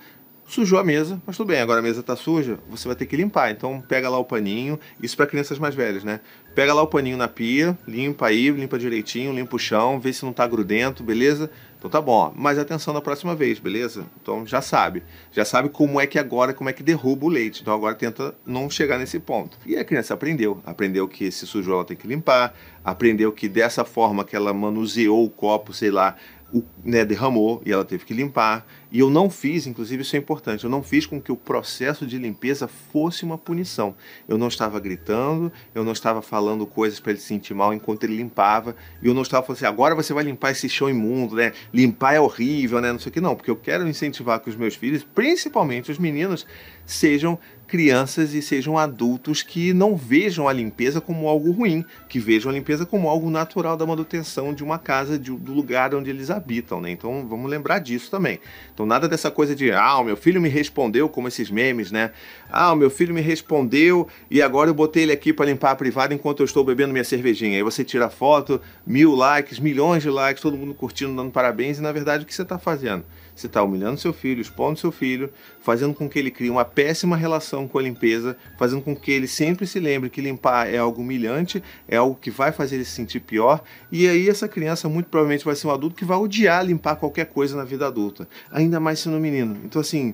sujou 0.45 0.79
a 0.79 0.83
mesa, 0.83 1.21
mas 1.25 1.37
tudo 1.37 1.47
bem, 1.47 1.61
agora 1.61 1.79
a 1.79 1.83
mesa 1.83 2.03
tá 2.03 2.15
suja, 2.15 2.59
você 2.69 2.87
vai 2.87 2.95
ter 2.95 3.05
que 3.05 3.15
limpar. 3.15 3.51
Então, 3.51 3.81
pega 3.81 4.09
lá 4.09 4.17
o 4.17 4.25
paninho, 4.25 4.79
isso 5.01 5.15
para 5.15 5.27
crianças 5.27 5.59
mais 5.59 5.75
velhas, 5.75 6.03
né? 6.03 6.19
Pega 6.53 6.73
lá 6.73 6.81
o 6.81 6.87
paninho 6.87 7.15
na 7.15 7.29
pia, 7.29 7.77
limpa 7.87 8.27
aí, 8.27 8.49
limpa 8.49 8.77
direitinho, 8.77 9.33
limpa 9.33 9.55
o 9.55 9.59
chão, 9.59 9.99
vê 9.99 10.11
se 10.11 10.25
não 10.25 10.33
tá 10.33 10.45
grudento, 10.45 11.01
beleza? 11.01 11.49
Então 11.77 11.89
tá 11.89 12.01
bom, 12.01 12.31
mas 12.35 12.59
atenção 12.59 12.93
na 12.93 13.01
próxima 13.01 13.33
vez, 13.33 13.57
beleza? 13.57 14.05
Então 14.21 14.45
já 14.45 14.61
sabe. 14.61 15.01
Já 15.31 15.45
sabe 15.45 15.69
como 15.69 15.99
é 15.99 16.05
que 16.05 16.19
agora, 16.19 16.53
como 16.53 16.69
é 16.69 16.73
que 16.73 16.83
derruba 16.83 17.25
o 17.25 17.29
leite. 17.29 17.61
Então 17.61 17.73
agora 17.73 17.95
tenta 17.95 18.35
não 18.45 18.69
chegar 18.69 18.99
nesse 18.99 19.17
ponto. 19.17 19.57
E 19.65 19.77
a 19.77 19.85
criança 19.85 20.13
aprendeu. 20.13 20.61
Aprendeu 20.65 21.07
que 21.07 21.31
se 21.31 21.47
sujou 21.47 21.75
ela 21.75 21.85
tem 21.85 21.97
que 21.97 22.05
limpar. 22.05 22.53
Aprendeu 22.83 23.31
que 23.31 23.47
dessa 23.47 23.85
forma 23.85 24.25
que 24.25 24.35
ela 24.35 24.53
manuseou 24.53 25.25
o 25.25 25.29
copo, 25.29 25.73
sei 25.73 25.89
lá, 25.89 26.17
o, 26.53 26.63
né, 26.83 27.05
derramou 27.05 27.61
e 27.65 27.71
ela 27.71 27.85
teve 27.85 28.05
que 28.05 28.13
limpar. 28.13 28.65
E 28.91 28.99
eu 28.99 29.09
não 29.09 29.29
fiz, 29.29 29.65
inclusive 29.65 30.01
isso 30.01 30.15
é 30.15 30.19
importante, 30.19 30.65
eu 30.65 30.69
não 30.69 30.83
fiz 30.83 31.05
com 31.05 31.19
que 31.21 31.31
o 31.31 31.37
processo 31.37 32.05
de 32.05 32.17
limpeza 32.17 32.67
fosse 32.67 33.23
uma 33.23 33.37
punição. 33.37 33.95
Eu 34.27 34.37
não 34.37 34.49
estava 34.49 34.79
gritando, 34.79 35.51
eu 35.73 35.83
não 35.83 35.93
estava 35.93 36.21
falando 36.21 36.40
coisas 36.65 36.99
para 36.99 37.11
ele 37.11 37.19
se 37.19 37.27
sentir 37.27 37.53
mal 37.53 37.73
enquanto 37.73 38.03
ele 38.03 38.15
limpava, 38.15 38.75
e 39.01 39.07
eu 39.07 39.13
não 39.13 39.21
estava 39.21 39.45
falando 39.45 39.57
assim, 39.57 39.65
agora 39.65 39.95
você 39.95 40.13
vai 40.13 40.23
limpar 40.23 40.51
esse 40.51 40.67
chão 40.67 40.89
imundo, 40.89 41.35
né? 41.35 41.53
Limpar 41.73 42.13
é 42.13 42.19
horrível, 42.19 42.81
né? 42.81 42.91
Não 42.91 42.99
sei 42.99 43.09
o 43.09 43.13
que, 43.13 43.21
não, 43.21 43.35
porque 43.35 43.51
eu 43.51 43.55
quero 43.55 43.87
incentivar 43.87 44.39
que 44.39 44.49
os 44.49 44.55
meus 44.55 44.75
filhos, 44.75 45.03
principalmente 45.03 45.91
os 45.91 45.97
meninos, 45.97 46.45
sejam 46.85 47.37
crianças 47.71 48.33
e 48.33 48.41
sejam 48.41 48.77
adultos 48.77 49.41
que 49.41 49.71
não 49.71 49.95
vejam 49.95 50.45
a 50.45 50.51
limpeza 50.51 50.99
como 50.99 51.29
algo 51.29 51.51
ruim, 51.51 51.85
que 52.09 52.19
vejam 52.19 52.51
a 52.51 52.53
limpeza 52.53 52.85
como 52.85 53.07
algo 53.07 53.29
natural 53.29 53.77
da 53.77 53.85
manutenção 53.85 54.53
de 54.53 54.61
uma 54.61 54.77
casa, 54.77 55.17
de, 55.17 55.31
do 55.31 55.53
lugar 55.53 55.95
onde 55.95 56.09
eles 56.09 56.29
habitam, 56.29 56.81
né? 56.81 56.91
Então 56.91 57.25
vamos 57.25 57.49
lembrar 57.49 57.79
disso 57.79 58.11
também. 58.11 58.41
Então 58.73 58.85
nada 58.85 59.07
dessa 59.07 59.31
coisa 59.31 59.55
de, 59.55 59.71
ah, 59.71 59.99
o 59.99 60.03
meu 60.03 60.17
filho 60.17 60.41
me 60.41 60.49
respondeu, 60.49 61.07
como 61.07 61.29
esses 61.29 61.49
memes, 61.49 61.93
né? 61.93 62.11
Ah, 62.51 62.73
o 62.73 62.75
meu 62.75 62.89
filho 62.89 63.13
me 63.13 63.21
respondeu 63.21 64.05
e 64.29 64.41
agora 64.41 64.69
eu 64.69 64.73
botei 64.73 65.03
ele 65.03 65.13
aqui 65.13 65.31
para 65.31 65.45
limpar 65.45 65.71
a 65.71 65.75
privada 65.75 66.13
enquanto 66.13 66.41
eu 66.41 66.45
estou 66.45 66.65
bebendo 66.65 66.91
minha 66.91 67.05
cervejinha. 67.05 67.55
Aí 67.55 67.63
você 67.63 67.85
tira 67.85 68.07
a 68.07 68.09
foto, 68.09 68.59
mil 68.85 69.15
likes, 69.15 69.59
milhões 69.59 70.03
de 70.03 70.09
likes, 70.09 70.43
todo 70.43 70.57
mundo 70.57 70.73
curtindo, 70.73 71.15
dando 71.15 71.31
parabéns, 71.31 71.79
e 71.79 71.81
na 71.81 71.93
verdade 71.93 72.25
o 72.25 72.27
que 72.27 72.35
você 72.35 72.41
está 72.41 72.59
fazendo? 72.59 73.05
Você 73.41 73.47
está 73.47 73.63
humilhando 73.63 73.99
seu 73.99 74.13
filho, 74.13 74.39
expondo 74.39 74.77
seu 74.77 74.91
filho, 74.91 75.31
fazendo 75.61 75.95
com 75.95 76.07
que 76.07 76.19
ele 76.19 76.29
crie 76.29 76.51
uma 76.51 76.63
péssima 76.63 77.17
relação 77.17 77.67
com 77.67 77.79
a 77.79 77.81
limpeza, 77.81 78.37
fazendo 78.55 78.83
com 78.83 78.95
que 78.95 79.11
ele 79.11 79.27
sempre 79.27 79.65
se 79.65 79.79
lembre 79.79 80.11
que 80.11 80.21
limpar 80.21 80.71
é 80.71 80.77
algo 80.77 81.01
humilhante, 81.01 81.63
é 81.87 81.97
algo 81.97 82.15
que 82.15 82.29
vai 82.29 82.51
fazer 82.51 82.75
ele 82.75 82.85
se 82.85 82.91
sentir 82.91 83.19
pior, 83.21 83.63
e 83.91 84.07
aí 84.07 84.29
essa 84.29 84.47
criança 84.47 84.87
muito 84.87 85.07
provavelmente 85.09 85.43
vai 85.43 85.55
ser 85.55 85.65
um 85.65 85.71
adulto 85.71 85.95
que 85.95 86.05
vai 86.05 86.17
odiar 86.17 86.63
limpar 86.63 86.97
qualquer 86.97 87.25
coisa 87.25 87.57
na 87.57 87.63
vida 87.63 87.87
adulta, 87.87 88.27
ainda 88.51 88.79
mais 88.79 88.99
sendo 88.99 89.17
um 89.17 89.19
menino. 89.19 89.59
Então, 89.63 89.81
assim, 89.81 90.13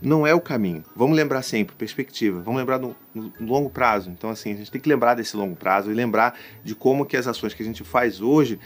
não 0.00 0.26
é 0.26 0.34
o 0.34 0.40
caminho. 0.40 0.82
Vamos 0.96 1.16
lembrar 1.16 1.42
sempre, 1.42 1.74
perspectiva. 1.76 2.40
Vamos 2.40 2.58
lembrar 2.58 2.78
no, 2.78 2.96
no, 3.14 3.32
longo 3.40 3.68
prazo. 3.68 4.10
Então, 4.10 4.30
assim, 4.30 4.52
a 4.52 4.56
gente 4.56 4.70
tem 4.70 4.80
que 4.80 4.88
lembrar 4.88 5.14
desse 5.14 5.36
longo 5.36 5.54
prazo 5.54 5.90
e 5.90 5.94
lembrar 5.94 6.38
de 6.64 6.74
como 6.74 7.04
que 7.04 7.16
as 7.16 7.26
ações 7.26 7.52
que 7.52 7.62
a 7.62 7.66
gente 7.66 7.84
faz 7.84 8.20
hoje 8.20 8.58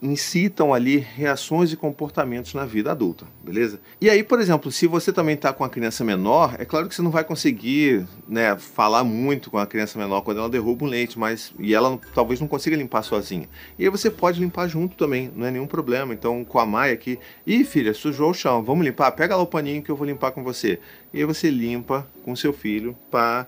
incitam 0.00 0.72
ali 0.72 0.98
reações 0.98 1.72
e 1.72 1.76
comportamentos 1.76 2.54
na 2.54 2.64
vida 2.64 2.92
adulta, 2.92 3.26
beleza? 3.42 3.80
E 4.00 4.08
aí, 4.08 4.22
por 4.22 4.40
exemplo, 4.40 4.70
se 4.70 4.86
você 4.86 5.12
também 5.12 5.34
está 5.34 5.52
com 5.52 5.64
a 5.64 5.68
criança 5.68 6.04
menor, 6.04 6.54
é 6.58 6.64
claro 6.64 6.88
que 6.88 6.94
você 6.94 7.02
não 7.02 7.10
vai 7.10 7.24
conseguir 7.24 8.06
né, 8.28 8.56
falar 8.56 9.02
muito 9.02 9.50
com 9.50 9.58
a 9.58 9.66
criança 9.66 9.98
menor 9.98 10.20
quando 10.20 10.38
ela 10.38 10.48
derruba 10.48 10.84
um 10.84 10.88
leite, 10.88 11.18
mas 11.18 11.52
e 11.58 11.74
ela 11.74 11.98
talvez 12.14 12.40
não 12.40 12.46
consiga 12.46 12.76
limpar 12.76 13.02
sozinha. 13.02 13.48
E 13.76 13.84
aí 13.84 13.90
você 13.90 14.10
pode 14.10 14.38
limpar 14.38 14.68
junto 14.68 14.96
também, 14.96 15.30
não 15.34 15.46
é 15.46 15.50
nenhum 15.50 15.66
problema. 15.66 16.14
Então, 16.14 16.44
com 16.44 16.58
a 16.60 16.66
Maia 16.66 16.94
aqui, 16.94 17.18
ih, 17.44 17.64
filha, 17.64 17.92
sujou 17.92 18.30
o 18.30 18.34
chão, 18.34 18.62
vamos 18.62 18.84
limpar? 18.84 19.10
Pega 19.12 19.34
lá 19.34 19.42
o 19.42 19.46
paninho 19.46 19.82
que 19.82 19.90
eu 19.90 19.96
vou 19.96 20.06
limpar 20.06 20.30
com 20.30 20.44
você. 20.44 20.78
E 21.12 21.18
aí 21.18 21.24
você 21.24 21.50
limpa 21.50 22.06
com 22.24 22.36
seu 22.36 22.52
filho 22.52 22.96
para 23.10 23.46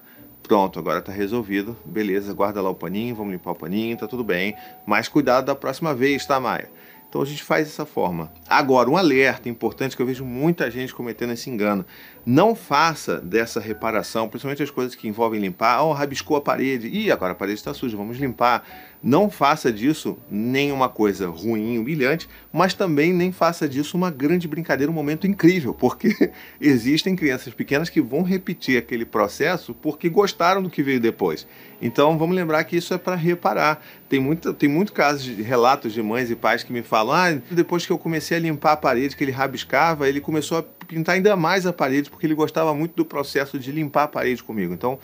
Pronto, 0.50 0.80
agora 0.80 0.98
está 0.98 1.12
resolvido. 1.12 1.76
Beleza, 1.84 2.34
guarda 2.34 2.60
lá 2.60 2.70
o 2.70 2.74
paninho, 2.74 3.14
vamos 3.14 3.30
limpar 3.30 3.52
o 3.52 3.54
paninho, 3.54 3.96
tá 3.96 4.08
tudo 4.08 4.24
bem. 4.24 4.56
Mas 4.84 5.06
cuidado 5.06 5.44
da 5.44 5.54
próxima 5.54 5.94
vez, 5.94 6.26
tá, 6.26 6.40
Maia? 6.40 6.68
Então 7.08 7.22
a 7.22 7.24
gente 7.24 7.44
faz 7.44 7.68
dessa 7.68 7.86
forma. 7.86 8.32
Agora, 8.48 8.90
um 8.90 8.96
alerta 8.96 9.48
importante 9.48 9.94
que 9.94 10.02
eu 10.02 10.06
vejo 10.06 10.24
muita 10.24 10.68
gente 10.68 10.92
cometendo 10.92 11.32
esse 11.32 11.48
engano. 11.48 11.86
Não 12.26 12.56
faça 12.56 13.20
dessa 13.20 13.60
reparação, 13.60 14.28
principalmente 14.28 14.60
as 14.60 14.72
coisas 14.72 14.96
que 14.96 15.06
envolvem 15.06 15.40
limpar. 15.40 15.84
Oh, 15.84 15.92
rabiscou 15.92 16.36
a 16.36 16.40
parede. 16.40 16.88
Ih, 16.88 17.12
agora 17.12 17.30
a 17.30 17.36
parede 17.36 17.60
está 17.60 17.72
suja, 17.72 17.96
vamos 17.96 18.18
limpar. 18.18 18.64
Não 19.02 19.30
faça 19.30 19.72
disso 19.72 20.18
nem 20.30 20.70
uma 20.70 20.88
coisa 20.88 21.26
ruim, 21.28 21.78
humilhante, 21.78 22.28
mas 22.52 22.74
também 22.74 23.14
nem 23.14 23.32
faça 23.32 23.66
disso 23.66 23.96
uma 23.96 24.10
grande 24.10 24.46
brincadeira, 24.46 24.92
um 24.92 24.94
momento 24.94 25.26
incrível, 25.26 25.72
porque 25.72 26.30
existem 26.60 27.16
crianças 27.16 27.54
pequenas 27.54 27.88
que 27.88 28.00
vão 28.00 28.22
repetir 28.22 28.76
aquele 28.76 29.06
processo 29.06 29.74
porque 29.74 30.10
gostaram 30.10 30.62
do 30.62 30.68
que 30.68 30.82
veio 30.82 31.00
depois. 31.00 31.46
Então 31.80 32.18
vamos 32.18 32.36
lembrar 32.36 32.62
que 32.64 32.76
isso 32.76 32.92
é 32.92 32.98
para 32.98 33.14
reparar. 33.14 33.82
Tem 34.06 34.20
muito, 34.20 34.52
tem 34.52 34.68
muito 34.68 34.92
casos 34.92 35.22
de 35.22 35.40
relatos 35.40 35.94
de 35.94 36.02
mães 36.02 36.30
e 36.30 36.36
pais 36.36 36.62
que 36.62 36.72
me 36.72 36.82
falam: 36.82 37.14
ah, 37.14 37.40
depois 37.50 37.86
que 37.86 37.92
eu 37.92 37.98
comecei 37.98 38.36
a 38.36 38.40
limpar 38.40 38.72
a 38.72 38.76
parede 38.76 39.16
que 39.16 39.24
ele 39.24 39.32
rabiscava, 39.32 40.08
ele 40.08 40.20
começou 40.20 40.58
a 40.58 40.62
pintar 40.86 41.14
ainda 41.14 41.34
mais 41.36 41.64
a 41.64 41.72
parede 41.72 42.10
porque 42.10 42.26
ele 42.26 42.34
gostava 42.34 42.74
muito 42.74 42.94
do 42.94 43.04
processo 43.04 43.58
de 43.58 43.72
limpar 43.72 44.04
a 44.04 44.08
parede 44.08 44.42
comigo. 44.42 44.74
Então 44.74 44.98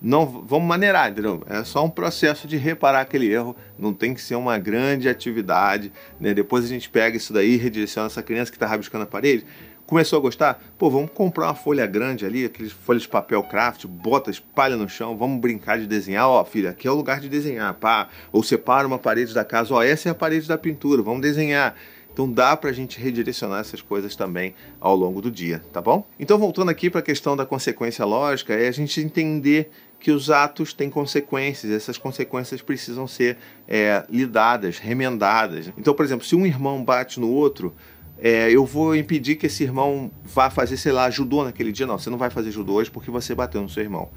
não 0.00 0.26
vamos 0.26 0.68
maneirar, 0.68 1.10
entendeu? 1.10 1.42
É 1.48 1.64
só 1.64 1.84
um 1.84 1.90
processo 1.90 2.46
de 2.46 2.56
reparar 2.56 3.00
aquele 3.00 3.32
erro, 3.32 3.56
não 3.78 3.94
tem 3.94 4.12
que 4.14 4.20
ser 4.20 4.34
uma 4.34 4.58
grande 4.58 5.08
atividade, 5.08 5.92
né? 6.20 6.34
Depois 6.34 6.64
a 6.64 6.68
gente 6.68 6.90
pega 6.90 7.16
isso 7.16 7.32
daí 7.32 7.56
redireciona 7.56 8.06
essa 8.06 8.22
criança 8.22 8.50
que 8.50 8.56
está 8.56 8.66
rabiscando 8.66 9.04
a 9.04 9.06
parede. 9.06 9.46
Começou 9.86 10.18
a 10.18 10.22
gostar? 10.22 10.62
Pô, 10.78 10.88
vamos 10.88 11.10
comprar 11.10 11.46
uma 11.48 11.54
folha 11.54 11.86
grande 11.86 12.24
ali, 12.24 12.46
aqueles 12.46 12.72
folhas 12.72 13.02
de 13.02 13.08
papel 13.08 13.42
craft, 13.42 13.86
bota, 13.86 14.30
espalha 14.30 14.76
no 14.76 14.88
chão, 14.88 15.14
vamos 15.14 15.38
brincar 15.40 15.78
de 15.78 15.86
desenhar. 15.86 16.26
Ó, 16.26 16.42
filha, 16.42 16.70
aqui 16.70 16.88
é 16.88 16.90
o 16.90 16.94
lugar 16.94 17.20
de 17.20 17.28
desenhar, 17.28 17.74
pá. 17.74 18.08
Ou 18.32 18.42
separa 18.42 18.86
uma 18.86 18.98
parede 18.98 19.34
da 19.34 19.44
casa, 19.44 19.74
ó, 19.74 19.82
essa 19.82 20.08
é 20.08 20.12
a 20.12 20.14
parede 20.14 20.48
da 20.48 20.56
pintura, 20.56 21.02
vamos 21.02 21.20
desenhar. 21.20 21.74
Então 22.14 22.30
dá 22.30 22.56
para 22.56 22.70
a 22.70 22.72
gente 22.72 22.98
redirecionar 23.00 23.60
essas 23.60 23.82
coisas 23.82 24.14
também 24.14 24.54
ao 24.80 24.94
longo 24.94 25.20
do 25.20 25.32
dia, 25.32 25.60
tá 25.72 25.82
bom? 25.82 26.06
Então 26.18 26.38
voltando 26.38 26.70
aqui 26.70 26.88
para 26.88 27.00
a 27.00 27.02
questão 27.02 27.36
da 27.36 27.44
consequência 27.44 28.04
lógica, 28.04 28.54
é 28.54 28.68
a 28.68 28.72
gente 28.72 29.00
entender 29.00 29.68
que 29.98 30.12
os 30.12 30.30
atos 30.30 30.72
têm 30.72 30.88
consequências, 30.88 31.72
essas 31.72 31.98
consequências 31.98 32.62
precisam 32.62 33.08
ser 33.08 33.36
é, 33.66 34.04
lidadas, 34.08 34.78
remendadas. 34.78 35.72
Então, 35.76 35.92
por 35.92 36.04
exemplo, 36.04 36.24
se 36.24 36.36
um 36.36 36.46
irmão 36.46 36.84
bate 36.84 37.18
no 37.18 37.28
outro, 37.28 37.74
é, 38.18 38.48
eu 38.48 38.64
vou 38.64 38.94
impedir 38.94 39.34
que 39.34 39.46
esse 39.46 39.64
irmão 39.64 40.10
vá 40.22 40.50
fazer, 40.50 40.76
sei 40.76 40.92
lá, 40.92 41.10
judô 41.10 41.42
naquele 41.42 41.72
dia. 41.72 41.86
Não, 41.86 41.98
você 41.98 42.10
não 42.10 42.18
vai 42.18 42.30
fazer 42.30 42.52
judô 42.52 42.74
hoje 42.74 42.90
porque 42.90 43.10
você 43.10 43.34
bateu 43.34 43.60
no 43.60 43.68
seu 43.68 43.82
irmão. 43.82 44.08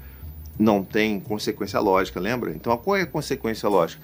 Não 0.56 0.84
tem 0.84 1.18
consequência 1.18 1.80
lógica, 1.80 2.20
lembra? 2.20 2.50
Então, 2.50 2.76
qual 2.76 2.96
é 2.96 3.02
a 3.02 3.06
consequência 3.06 3.68
lógica? 3.68 4.02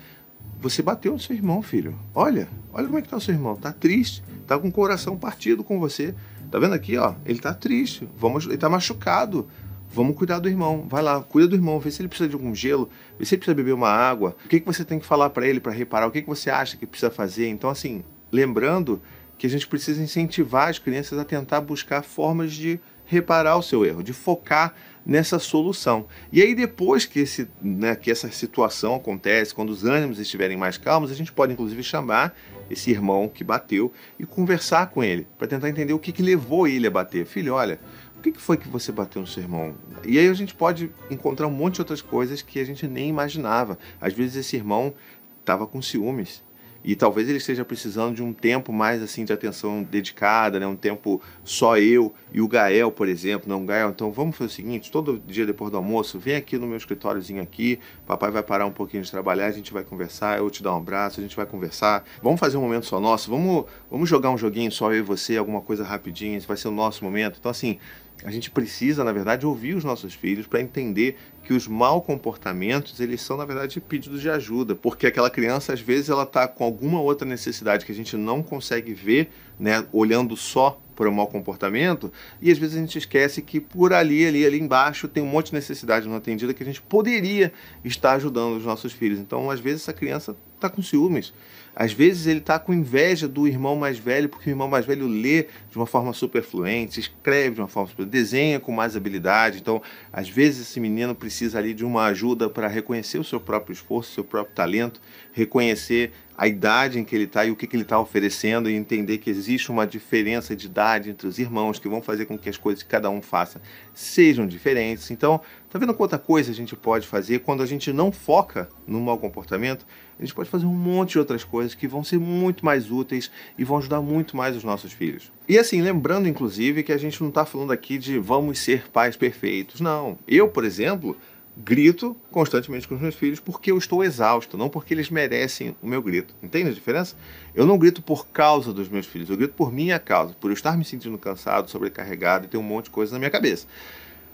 Você 0.60 0.82
bateu 0.82 1.12
no 1.12 1.20
seu 1.20 1.36
irmão, 1.36 1.60
filho. 1.62 1.98
Olha, 2.14 2.48
olha 2.72 2.86
como 2.86 2.98
é 2.98 3.02
que 3.02 3.08
tá 3.08 3.16
o 3.16 3.20
seu 3.20 3.34
irmão. 3.34 3.54
Tá 3.54 3.72
triste, 3.72 4.22
tá 4.46 4.58
com 4.58 4.68
o 4.68 4.72
coração 4.72 5.16
partido 5.16 5.62
com 5.62 5.78
você. 5.78 6.14
Tá 6.50 6.58
vendo 6.58 6.74
aqui, 6.74 6.96
ó? 6.96 7.14
Ele 7.26 7.38
tá 7.38 7.52
triste. 7.52 8.08
Vamos, 8.16 8.46
ele 8.46 8.56
tá 8.56 8.68
machucado. 8.68 9.46
Vamos 9.90 10.16
cuidar 10.16 10.38
do 10.38 10.48
irmão. 10.48 10.86
Vai 10.88 11.02
lá, 11.02 11.22
cuida 11.22 11.48
do 11.48 11.54
irmão, 11.54 11.78
vê 11.78 11.90
se 11.90 12.00
ele 12.00 12.08
precisa 12.08 12.28
de 12.28 12.34
algum 12.34 12.54
gelo, 12.54 12.88
vê 13.18 13.24
se 13.24 13.34
ele 13.34 13.40
precisa 13.40 13.54
beber 13.54 13.74
uma 13.74 13.90
água. 13.90 14.36
O 14.44 14.48
que, 14.48 14.58
que 14.58 14.66
você 14.66 14.84
tem 14.84 14.98
que 14.98 15.06
falar 15.06 15.30
para 15.30 15.46
ele 15.46 15.60
para 15.60 15.70
reparar? 15.70 16.06
O 16.06 16.10
que, 16.10 16.22
que 16.22 16.28
você 16.28 16.50
acha 16.50 16.76
que 16.76 16.86
precisa 16.86 17.10
fazer? 17.10 17.48
Então, 17.48 17.70
assim, 17.70 18.02
lembrando 18.32 19.00
que 19.38 19.46
a 19.46 19.50
gente 19.50 19.66
precisa 19.66 20.02
incentivar 20.02 20.68
as 20.68 20.78
crianças 20.78 21.18
a 21.18 21.24
tentar 21.24 21.60
buscar 21.60 22.02
formas 22.02 22.52
de 22.52 22.80
reparar 23.04 23.56
o 23.56 23.62
seu 23.62 23.84
erro, 23.84 24.02
de 24.02 24.12
focar 24.12 24.74
nessa 25.04 25.38
solução. 25.38 26.06
E 26.32 26.40
aí 26.40 26.54
depois 26.54 27.04
que, 27.04 27.20
esse, 27.20 27.48
né, 27.60 27.94
que 27.94 28.10
essa 28.10 28.30
situação 28.30 28.94
acontece, 28.94 29.54
quando 29.54 29.70
os 29.70 29.84
ânimos 29.84 30.18
estiverem 30.18 30.56
mais 30.56 30.78
calmos, 30.78 31.10
a 31.10 31.14
gente 31.14 31.32
pode 31.32 31.52
inclusive 31.52 31.82
chamar 31.82 32.34
esse 32.70 32.90
irmão 32.90 33.28
que 33.28 33.44
bateu 33.44 33.92
e 34.18 34.24
conversar 34.24 34.88
com 34.90 35.04
ele 35.04 35.26
para 35.36 35.46
tentar 35.46 35.68
entender 35.68 35.92
o 35.92 35.98
que, 35.98 36.12
que 36.12 36.22
levou 36.22 36.66
ele 36.66 36.86
a 36.86 36.90
bater. 36.90 37.26
Filho, 37.26 37.54
olha, 37.54 37.78
o 38.16 38.20
que, 38.20 38.32
que 38.32 38.40
foi 38.40 38.56
que 38.56 38.68
você 38.68 38.90
bateu 38.90 39.20
no 39.20 39.28
seu 39.28 39.42
irmão? 39.42 39.74
E 40.04 40.18
aí 40.18 40.28
a 40.28 40.34
gente 40.34 40.54
pode 40.54 40.90
encontrar 41.10 41.46
um 41.46 41.50
monte 41.50 41.74
de 41.74 41.80
outras 41.82 42.00
coisas 42.00 42.40
que 42.40 42.58
a 42.58 42.64
gente 42.64 42.86
nem 42.86 43.08
imaginava. 43.08 43.78
Às 44.00 44.14
vezes 44.14 44.36
esse 44.36 44.56
irmão 44.56 44.94
estava 45.40 45.66
com 45.66 45.82
ciúmes 45.82 46.42
e 46.84 46.94
talvez 46.94 47.28
ele 47.28 47.38
esteja 47.38 47.64
precisando 47.64 48.14
de 48.14 48.22
um 48.22 48.32
tempo 48.32 48.72
mais 48.72 49.02
assim 49.02 49.24
de 49.24 49.32
atenção 49.32 49.82
dedicada, 49.82 50.60
né? 50.60 50.66
Um 50.66 50.76
tempo 50.76 51.20
só 51.42 51.78
eu 51.78 52.12
e 52.32 52.42
o 52.42 52.46
Gael, 52.46 52.92
por 52.92 53.08
exemplo, 53.08 53.48
não 53.48 53.64
Gael. 53.64 53.88
Então 53.88 54.12
vamos 54.12 54.36
fazer 54.36 54.48
o 54.48 54.52
seguinte: 54.52 54.92
todo 54.92 55.18
dia 55.26 55.46
depois 55.46 55.70
do 55.70 55.78
almoço, 55.78 56.18
vem 56.18 56.36
aqui 56.36 56.58
no 56.58 56.66
meu 56.66 56.76
escritóriozinho 56.76 57.42
aqui. 57.42 57.78
Papai 58.06 58.30
vai 58.30 58.42
parar 58.42 58.66
um 58.66 58.70
pouquinho 58.70 59.02
de 59.02 59.10
trabalhar, 59.10 59.46
a 59.46 59.50
gente 59.50 59.72
vai 59.72 59.82
conversar. 59.82 60.38
Eu 60.38 60.50
te 60.50 60.62
dar 60.62 60.74
um 60.74 60.78
abraço, 60.78 61.20
a 61.20 61.22
gente 61.22 61.34
vai 61.34 61.46
conversar. 61.46 62.04
Vamos 62.22 62.38
fazer 62.38 62.58
um 62.58 62.60
momento 62.60 62.84
só 62.84 63.00
nosso. 63.00 63.30
Vamos, 63.30 63.64
vamos 63.90 64.08
jogar 64.08 64.30
um 64.30 64.36
joguinho 64.36 64.70
só 64.70 64.92
eu 64.92 64.98
e 64.98 65.02
você, 65.02 65.38
alguma 65.38 65.62
coisa 65.62 65.82
rapidinho. 65.82 66.36
Esse 66.36 66.46
vai 66.46 66.56
ser 66.56 66.68
o 66.68 66.72
nosso 66.72 67.02
momento. 67.02 67.38
Então 67.40 67.50
assim, 67.50 67.78
a 68.24 68.30
gente 68.30 68.50
precisa, 68.50 69.04
na 69.04 69.12
verdade, 69.12 69.44
ouvir 69.44 69.74
os 69.74 69.84
nossos 69.84 70.14
filhos 70.14 70.46
para 70.46 70.60
entender 70.60 71.18
que 71.42 71.52
os 71.52 71.68
mal 71.68 72.00
comportamentos, 72.00 72.98
eles 72.98 73.20
são, 73.20 73.36
na 73.36 73.44
verdade, 73.44 73.78
pedidos 73.82 74.22
de 74.22 74.30
ajuda, 74.30 74.74
porque 74.74 75.06
aquela 75.06 75.28
criança, 75.28 75.74
às 75.74 75.80
vezes, 75.80 76.08
ela 76.08 76.22
está 76.22 76.48
com 76.48 76.64
alguma 76.64 77.02
outra 77.02 77.28
necessidade 77.28 77.84
que 77.84 77.92
a 77.92 77.94
gente 77.94 78.16
não 78.16 78.42
consegue 78.42 78.94
ver, 78.94 79.30
né, 79.60 79.86
olhando 79.92 80.34
só 80.38 80.80
para 80.96 81.08
o 81.08 81.12
mau 81.12 81.26
comportamento, 81.26 82.10
e 82.40 82.50
às 82.50 82.56
vezes 82.56 82.76
a 82.76 82.80
gente 82.80 82.96
esquece 82.96 83.42
que 83.42 83.60
por 83.60 83.92
ali, 83.92 84.26
ali, 84.26 84.46
ali 84.46 84.58
embaixo 84.58 85.06
tem 85.06 85.22
um 85.22 85.26
monte 85.26 85.48
de 85.48 85.54
necessidade 85.54 86.08
não 86.08 86.16
atendida 86.16 86.54
que 86.54 86.62
a 86.62 86.66
gente 86.66 86.80
poderia 86.80 87.52
estar 87.84 88.12
ajudando 88.12 88.56
os 88.56 88.64
nossos 88.64 88.92
filhos. 88.92 89.18
Então, 89.18 89.50
às 89.50 89.60
vezes, 89.60 89.82
essa 89.82 89.92
criança 89.92 90.34
está 90.54 90.70
com 90.70 90.80
ciúmes. 90.80 91.34
Às 91.76 91.92
vezes 91.92 92.26
ele 92.26 92.38
está 92.38 92.58
com 92.58 92.72
inveja 92.72 93.26
do 93.26 93.48
irmão 93.48 93.74
mais 93.76 93.98
velho, 93.98 94.28
porque 94.28 94.48
o 94.48 94.52
irmão 94.52 94.68
mais 94.68 94.86
velho 94.86 95.06
lê 95.06 95.46
de 95.70 95.76
uma 95.76 95.86
forma 95.86 96.12
super 96.12 96.42
fluente, 96.42 97.00
escreve 97.00 97.56
de 97.56 97.60
uma 97.60 97.68
forma 97.68 97.88
super, 97.88 98.06
desenha 98.06 98.60
com 98.60 98.70
mais 98.70 98.96
habilidade. 98.96 99.58
Então, 99.58 99.82
às 100.12 100.28
vezes 100.28 100.68
esse 100.68 100.78
menino 100.78 101.14
precisa 101.14 101.58
ali 101.58 101.74
de 101.74 101.84
uma 101.84 102.04
ajuda 102.06 102.48
para 102.48 102.68
reconhecer 102.68 103.18
o 103.18 103.24
seu 103.24 103.40
próprio 103.40 103.72
esforço, 103.72 104.10
o 104.10 104.14
seu 104.14 104.24
próprio 104.24 104.54
talento, 104.54 105.00
reconhecer 105.32 106.12
a 106.36 106.48
idade 106.48 106.98
em 106.98 107.04
que 107.04 107.14
ele 107.14 107.24
está 107.24 107.44
e 107.44 107.50
o 107.50 107.56
que, 107.56 107.66
que 107.66 107.76
ele 107.76 107.84
está 107.84 107.98
oferecendo 107.98 108.68
e 108.68 108.74
entender 108.74 109.18
que 109.18 109.30
existe 109.30 109.70
uma 109.70 109.86
diferença 109.86 110.54
de 110.54 110.66
idade 110.66 111.10
entre 111.10 111.28
os 111.28 111.38
irmãos 111.38 111.78
que 111.78 111.88
vão 111.88 112.02
fazer 112.02 112.26
com 112.26 112.36
que 112.36 112.48
as 112.48 112.56
coisas 112.56 112.82
que 112.82 112.88
cada 112.88 113.08
um 113.08 113.22
faça 113.22 113.60
sejam 113.94 114.46
diferentes. 114.46 115.10
Então, 115.12 115.40
tá 115.70 115.78
vendo 115.78 115.94
quanta 115.94 116.18
coisa 116.18 116.50
a 116.50 116.54
gente 116.54 116.74
pode 116.74 117.06
fazer 117.06 117.40
quando 117.40 117.62
a 117.62 117.66
gente 117.66 117.92
não 117.92 118.10
foca 118.10 118.68
no 118.86 119.00
mau 119.00 119.16
comportamento? 119.16 119.86
A 120.18 120.22
gente 120.22 120.34
pode 120.34 120.50
fazer 120.50 120.66
um 120.66 120.74
monte 120.74 121.12
de 121.12 121.18
outras 121.20 121.44
coisas 121.44 121.63
que 121.72 121.86
vão 121.86 122.02
ser 122.02 122.18
muito 122.18 122.64
mais 122.64 122.90
úteis 122.90 123.30
e 123.56 123.62
vão 123.62 123.78
ajudar 123.78 124.00
muito 124.00 124.36
mais 124.36 124.56
os 124.56 124.64
nossos 124.64 124.92
filhos. 124.92 125.30
E 125.48 125.56
assim, 125.56 125.80
lembrando 125.80 126.28
inclusive 126.28 126.82
que 126.82 126.92
a 126.92 126.98
gente 126.98 127.20
não 127.22 127.28
está 127.28 127.46
falando 127.46 127.72
aqui 127.72 127.96
de 127.96 128.18
vamos 128.18 128.58
ser 128.58 128.90
pais 128.90 129.16
perfeitos. 129.16 129.80
Não. 129.80 130.18
Eu, 130.26 130.48
por 130.48 130.64
exemplo, 130.64 131.16
grito 131.56 132.16
constantemente 132.30 132.88
com 132.88 132.96
os 132.96 133.00
meus 133.00 133.14
filhos 133.14 133.38
porque 133.38 133.70
eu 133.70 133.78
estou 133.78 134.02
exausto, 134.02 134.58
não 134.58 134.68
porque 134.68 134.92
eles 134.92 135.10
merecem 135.10 135.76
o 135.80 135.86
meu 135.86 136.02
grito. 136.02 136.34
Entende 136.42 136.70
a 136.70 136.72
diferença? 136.72 137.16
Eu 137.54 137.64
não 137.66 137.78
grito 137.78 138.02
por 138.02 138.26
causa 138.26 138.72
dos 138.72 138.88
meus 138.88 139.06
filhos, 139.06 139.30
eu 139.30 139.36
grito 139.36 139.54
por 139.54 139.72
minha 139.72 139.98
causa, 139.98 140.34
por 140.34 140.50
eu 140.50 140.54
estar 140.54 140.76
me 140.76 140.84
sentindo 140.84 141.16
cansado, 141.16 141.70
sobrecarregado 141.70 142.46
e 142.46 142.48
ter 142.48 142.56
um 142.56 142.62
monte 142.62 142.86
de 142.86 142.90
coisa 142.90 143.12
na 143.12 143.18
minha 143.18 143.30
cabeça. 143.30 143.66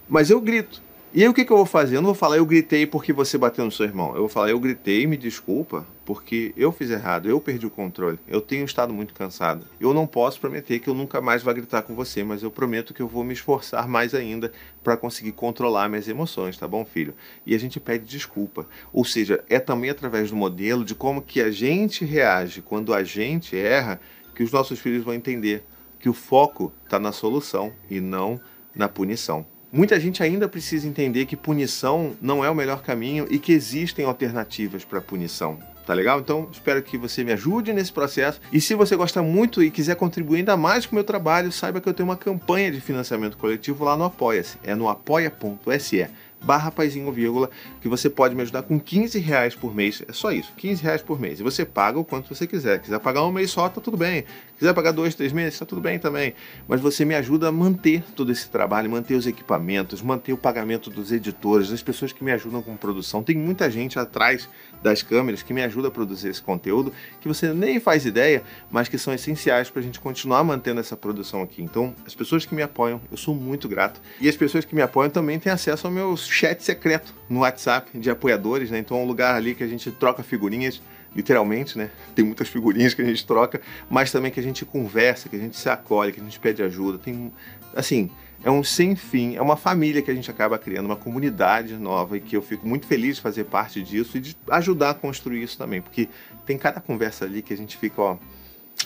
Mas 0.08 0.30
eu 0.30 0.40
grito. 0.40 0.82
E 1.12 1.22
aí 1.22 1.28
o 1.28 1.34
que, 1.34 1.44
que 1.44 1.52
eu 1.52 1.56
vou 1.56 1.66
fazer? 1.66 1.96
Eu 1.96 2.00
não 2.00 2.10
vou 2.10 2.14
falar 2.14 2.36
eu 2.36 2.46
gritei 2.46 2.86
porque 2.86 3.12
você 3.12 3.36
bateu 3.36 3.64
no 3.64 3.72
seu 3.72 3.84
irmão. 3.84 4.10
Eu 4.10 4.20
vou 4.20 4.28
falar 4.28 4.50
eu 4.50 4.60
gritei, 4.60 5.08
me 5.08 5.16
desculpa, 5.16 5.84
porque 6.04 6.54
eu 6.56 6.70
fiz 6.70 6.88
errado, 6.88 7.28
eu 7.28 7.40
perdi 7.40 7.66
o 7.66 7.70
controle. 7.70 8.16
Eu 8.28 8.40
tenho 8.40 8.64
estado 8.64 8.94
muito 8.94 9.12
cansado. 9.12 9.66
Eu 9.80 9.92
não 9.92 10.06
posso 10.06 10.40
prometer 10.40 10.78
que 10.78 10.88
eu 10.88 10.94
nunca 10.94 11.20
mais 11.20 11.42
vou 11.42 11.52
gritar 11.52 11.82
com 11.82 11.96
você, 11.96 12.22
mas 12.22 12.44
eu 12.44 12.50
prometo 12.50 12.94
que 12.94 13.02
eu 13.02 13.08
vou 13.08 13.24
me 13.24 13.32
esforçar 13.32 13.88
mais 13.88 14.14
ainda 14.14 14.52
para 14.84 14.96
conseguir 14.96 15.32
controlar 15.32 15.88
minhas 15.88 16.06
emoções, 16.06 16.56
tá 16.56 16.68
bom, 16.68 16.84
filho? 16.84 17.12
E 17.44 17.56
a 17.56 17.58
gente 17.58 17.80
pede 17.80 18.04
desculpa. 18.04 18.64
Ou 18.92 19.04
seja, 19.04 19.42
é 19.48 19.58
também 19.58 19.90
através 19.90 20.30
do 20.30 20.36
modelo 20.36 20.84
de 20.84 20.94
como 20.94 21.22
que 21.22 21.40
a 21.40 21.50
gente 21.50 22.04
reage 22.04 22.62
quando 22.62 22.94
a 22.94 23.02
gente 23.02 23.56
erra 23.58 24.00
que 24.32 24.44
os 24.44 24.52
nossos 24.52 24.78
filhos 24.78 25.02
vão 25.02 25.12
entender 25.12 25.64
que 25.98 26.08
o 26.08 26.14
foco 26.14 26.72
está 26.84 27.00
na 27.00 27.10
solução 27.10 27.72
e 27.90 28.00
não 28.00 28.40
na 28.76 28.88
punição. 28.88 29.44
Muita 29.72 30.00
gente 30.00 30.20
ainda 30.20 30.48
precisa 30.48 30.88
entender 30.88 31.26
que 31.26 31.36
punição 31.36 32.16
não 32.20 32.44
é 32.44 32.50
o 32.50 32.54
melhor 32.54 32.82
caminho 32.82 33.28
e 33.30 33.38
que 33.38 33.52
existem 33.52 34.04
alternativas 34.04 34.84
para 34.84 35.00
punição. 35.00 35.58
Tá 35.86 35.94
legal? 35.94 36.18
Então, 36.20 36.48
espero 36.50 36.82
que 36.82 36.98
você 36.98 37.22
me 37.22 37.32
ajude 37.32 37.72
nesse 37.72 37.92
processo. 37.92 38.40
E 38.52 38.60
se 38.60 38.74
você 38.74 38.96
gosta 38.96 39.22
muito 39.22 39.62
e 39.62 39.70
quiser 39.70 39.94
contribuir 39.94 40.38
ainda 40.38 40.56
mais 40.56 40.86
com 40.86 40.92
o 40.92 40.94
meu 40.96 41.04
trabalho, 41.04 41.52
saiba 41.52 41.80
que 41.80 41.88
eu 41.88 41.94
tenho 41.94 42.08
uma 42.08 42.16
campanha 42.16 42.70
de 42.70 42.80
financiamento 42.80 43.36
coletivo 43.36 43.84
lá 43.84 43.96
no 43.96 44.04
Apoia-se. 44.04 44.58
É 44.64 44.74
no 44.74 44.88
apoia.se 44.88 46.06
barra 46.42 46.70
paizinho, 46.70 47.11
vírgula, 47.12 47.50
que 47.80 47.88
você 47.88 48.09
pode 48.09 48.35
me 48.35 48.42
ajudar 48.42 48.62
com 48.62 48.78
15 48.78 49.18
reais 49.18 49.54
por 49.54 49.75
mês. 49.75 50.02
É 50.09 50.12
só 50.12 50.32
isso, 50.32 50.52
15 50.56 50.82
reais 50.82 51.02
por 51.02 51.20
mês. 51.20 51.40
E 51.40 51.42
você 51.42 51.64
paga 51.64 51.99
o 51.99 52.04
quanto 52.04 52.35
você 52.35 52.47
quiser. 52.47 52.80
Quiser 52.80 52.99
pagar 53.00 53.25
um 53.25 53.32
mês 53.32 53.50
só, 53.50 53.68
tá 53.68 53.80
tudo 53.80 53.97
bem. 53.97 54.25
Quiser 54.59 54.75
pagar 54.75 54.92
dois, 54.92 55.14
três 55.14 55.32
meses, 55.32 55.59
tá 55.59 55.64
tudo 55.64 55.80
bem 55.80 55.99
também. 55.99 56.35
Mas 56.68 56.80
você 56.80 57.04
me 57.04 57.14
ajuda 57.14 57.49
a 57.49 57.52
manter 57.52 58.02
todo 58.14 58.30
esse 58.30 58.49
trabalho, 58.50 58.90
manter 58.90 59.14
os 59.14 59.26
equipamentos, 59.26 60.02
manter 60.02 60.32
o 60.32 60.37
pagamento 60.37 60.90
dos 60.90 61.12
editores, 61.12 61.70
das 61.70 61.82
pessoas 61.82 62.12
que 62.12 62.23
me 62.23 62.30
ajudam 62.32 62.61
com 62.62 62.76
produção. 62.76 63.23
Tem 63.23 63.37
muita 63.37 63.70
gente 63.70 63.99
atrás 63.99 64.49
das 64.82 65.02
câmeras 65.02 65.42
que 65.42 65.52
me 65.52 65.62
ajuda 65.62 65.88
a 65.88 65.90
produzir 65.90 66.28
esse 66.28 66.42
conteúdo, 66.42 66.92
que 67.20 67.28
você 67.28 67.52
nem 67.52 67.80
faz 67.80 68.06
ideia, 68.06 68.42
mas 68.70 68.88
que 68.88 68.99
são 68.99 69.12
essenciais 69.12 69.70
para 69.70 69.80
a 69.80 69.82
gente 69.82 70.00
continuar 70.00 70.42
mantendo 70.44 70.80
essa 70.80 70.97
produção 70.97 71.42
aqui. 71.42 71.62
Então, 71.62 71.94
as 72.06 72.14
pessoas 72.14 72.44
que 72.44 72.54
me 72.54 72.62
apoiam, 72.62 73.00
eu 73.11 73.16
sou 73.16 73.35
muito 73.35 73.68
grato. 73.68 74.00
E 74.20 74.28
as 74.28 74.37
pessoas 74.37 74.64
que 74.64 74.75
me 74.75 74.82
apoiam 74.82 75.11
também 75.11 75.38
têm 75.38 75.52
acesso 75.52 75.87
aos 75.87 75.94
meus 75.94 76.26
chat 76.30 76.62
secreto 76.62 77.14
no 77.28 77.40
WhatsApp 77.40 77.99
de 77.99 78.08
apoiadores, 78.10 78.70
né? 78.70 78.78
Então 78.78 78.96
é 78.96 79.00
um 79.00 79.06
lugar 79.06 79.34
ali 79.34 79.54
que 79.54 79.64
a 79.64 79.66
gente 79.66 79.90
troca 79.90 80.22
figurinhas, 80.22 80.80
literalmente, 81.14 81.76
né? 81.76 81.90
Tem 82.14 82.25
muitas 82.25 82.49
figurinhas 82.49 82.94
que 82.94 83.02
a 83.02 83.04
gente 83.04 83.26
troca, 83.26 83.60
mas 83.90 84.12
também 84.12 84.30
que 84.30 84.38
a 84.38 84.42
gente 84.42 84.64
conversa, 84.64 85.28
que 85.28 85.37
a 85.37 85.38
gente 85.38 85.56
se 85.56 85.68
acolhe, 85.68 86.12
que 86.12 86.20
a 86.20 86.25
gente 86.25 86.38
pede 86.38 86.62
ajuda. 86.62 86.99
Tem, 86.99 87.32
assim, 87.75 88.10
é 88.44 88.50
um 88.50 88.62
sem 88.62 88.94
fim, 88.94 89.37
é 89.37 89.42
uma 89.42 89.56
família 89.56 90.00
que 90.00 90.10
a 90.10 90.14
gente 90.14 90.30
acaba 90.30 90.58
criando, 90.58 90.87
uma 90.87 90.96
comunidade 90.96 91.76
nova 91.76 92.16
e 92.16 92.20
que 92.20 92.37
eu 92.37 92.42
fico 92.42 92.66
muito 92.66 92.87
feliz 92.87 93.16
de 93.16 93.22
fazer 93.22 93.44
parte 93.44 93.82
disso 93.82 94.16
e 94.16 94.20
de 94.20 94.37
ajudar 94.50 94.90
a 94.90 94.94
construir 94.94 95.42
isso 95.42 95.58
também, 95.58 95.82
porque 95.82 96.08
tem 96.46 96.56
cada 96.56 96.80
conversa 96.80 97.25
ali 97.25 97.42
que 97.42 97.52
a 97.52 97.56
gente 97.56 97.76
fica, 97.76 98.00
ó, 98.00 98.16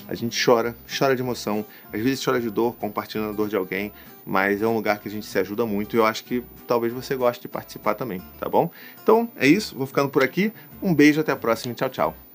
a 0.08 0.14
gente 0.14 0.42
chora, 0.42 0.74
chora 0.98 1.14
de 1.14 1.22
emoção, 1.22 1.64
às 1.92 2.00
vezes 2.00 2.24
chora 2.24 2.40
de 2.40 2.50
dor, 2.50 2.74
compartilhando 2.74 3.30
a 3.30 3.32
dor 3.32 3.48
de 3.48 3.56
alguém, 3.56 3.92
mas 4.24 4.62
é 4.62 4.66
um 4.66 4.74
lugar 4.74 4.98
que 4.98 5.08
a 5.08 5.10
gente 5.10 5.26
se 5.26 5.38
ajuda 5.38 5.66
muito 5.66 5.94
e 5.94 5.98
eu 5.98 6.06
acho 6.06 6.24
que 6.24 6.42
talvez 6.66 6.92
você 6.92 7.14
goste 7.14 7.42
de 7.42 7.48
participar 7.48 7.94
também, 7.94 8.22
tá 8.38 8.48
bom? 8.48 8.70
Então 9.02 9.28
é 9.36 9.46
isso, 9.46 9.76
vou 9.76 9.86
ficando 9.86 10.08
por 10.08 10.22
aqui. 10.22 10.52
Um 10.82 10.94
beijo, 10.94 11.20
até 11.20 11.32
a 11.32 11.36
próxima 11.36 11.72
e 11.72 11.74
tchau, 11.74 11.88
tchau. 11.88 12.33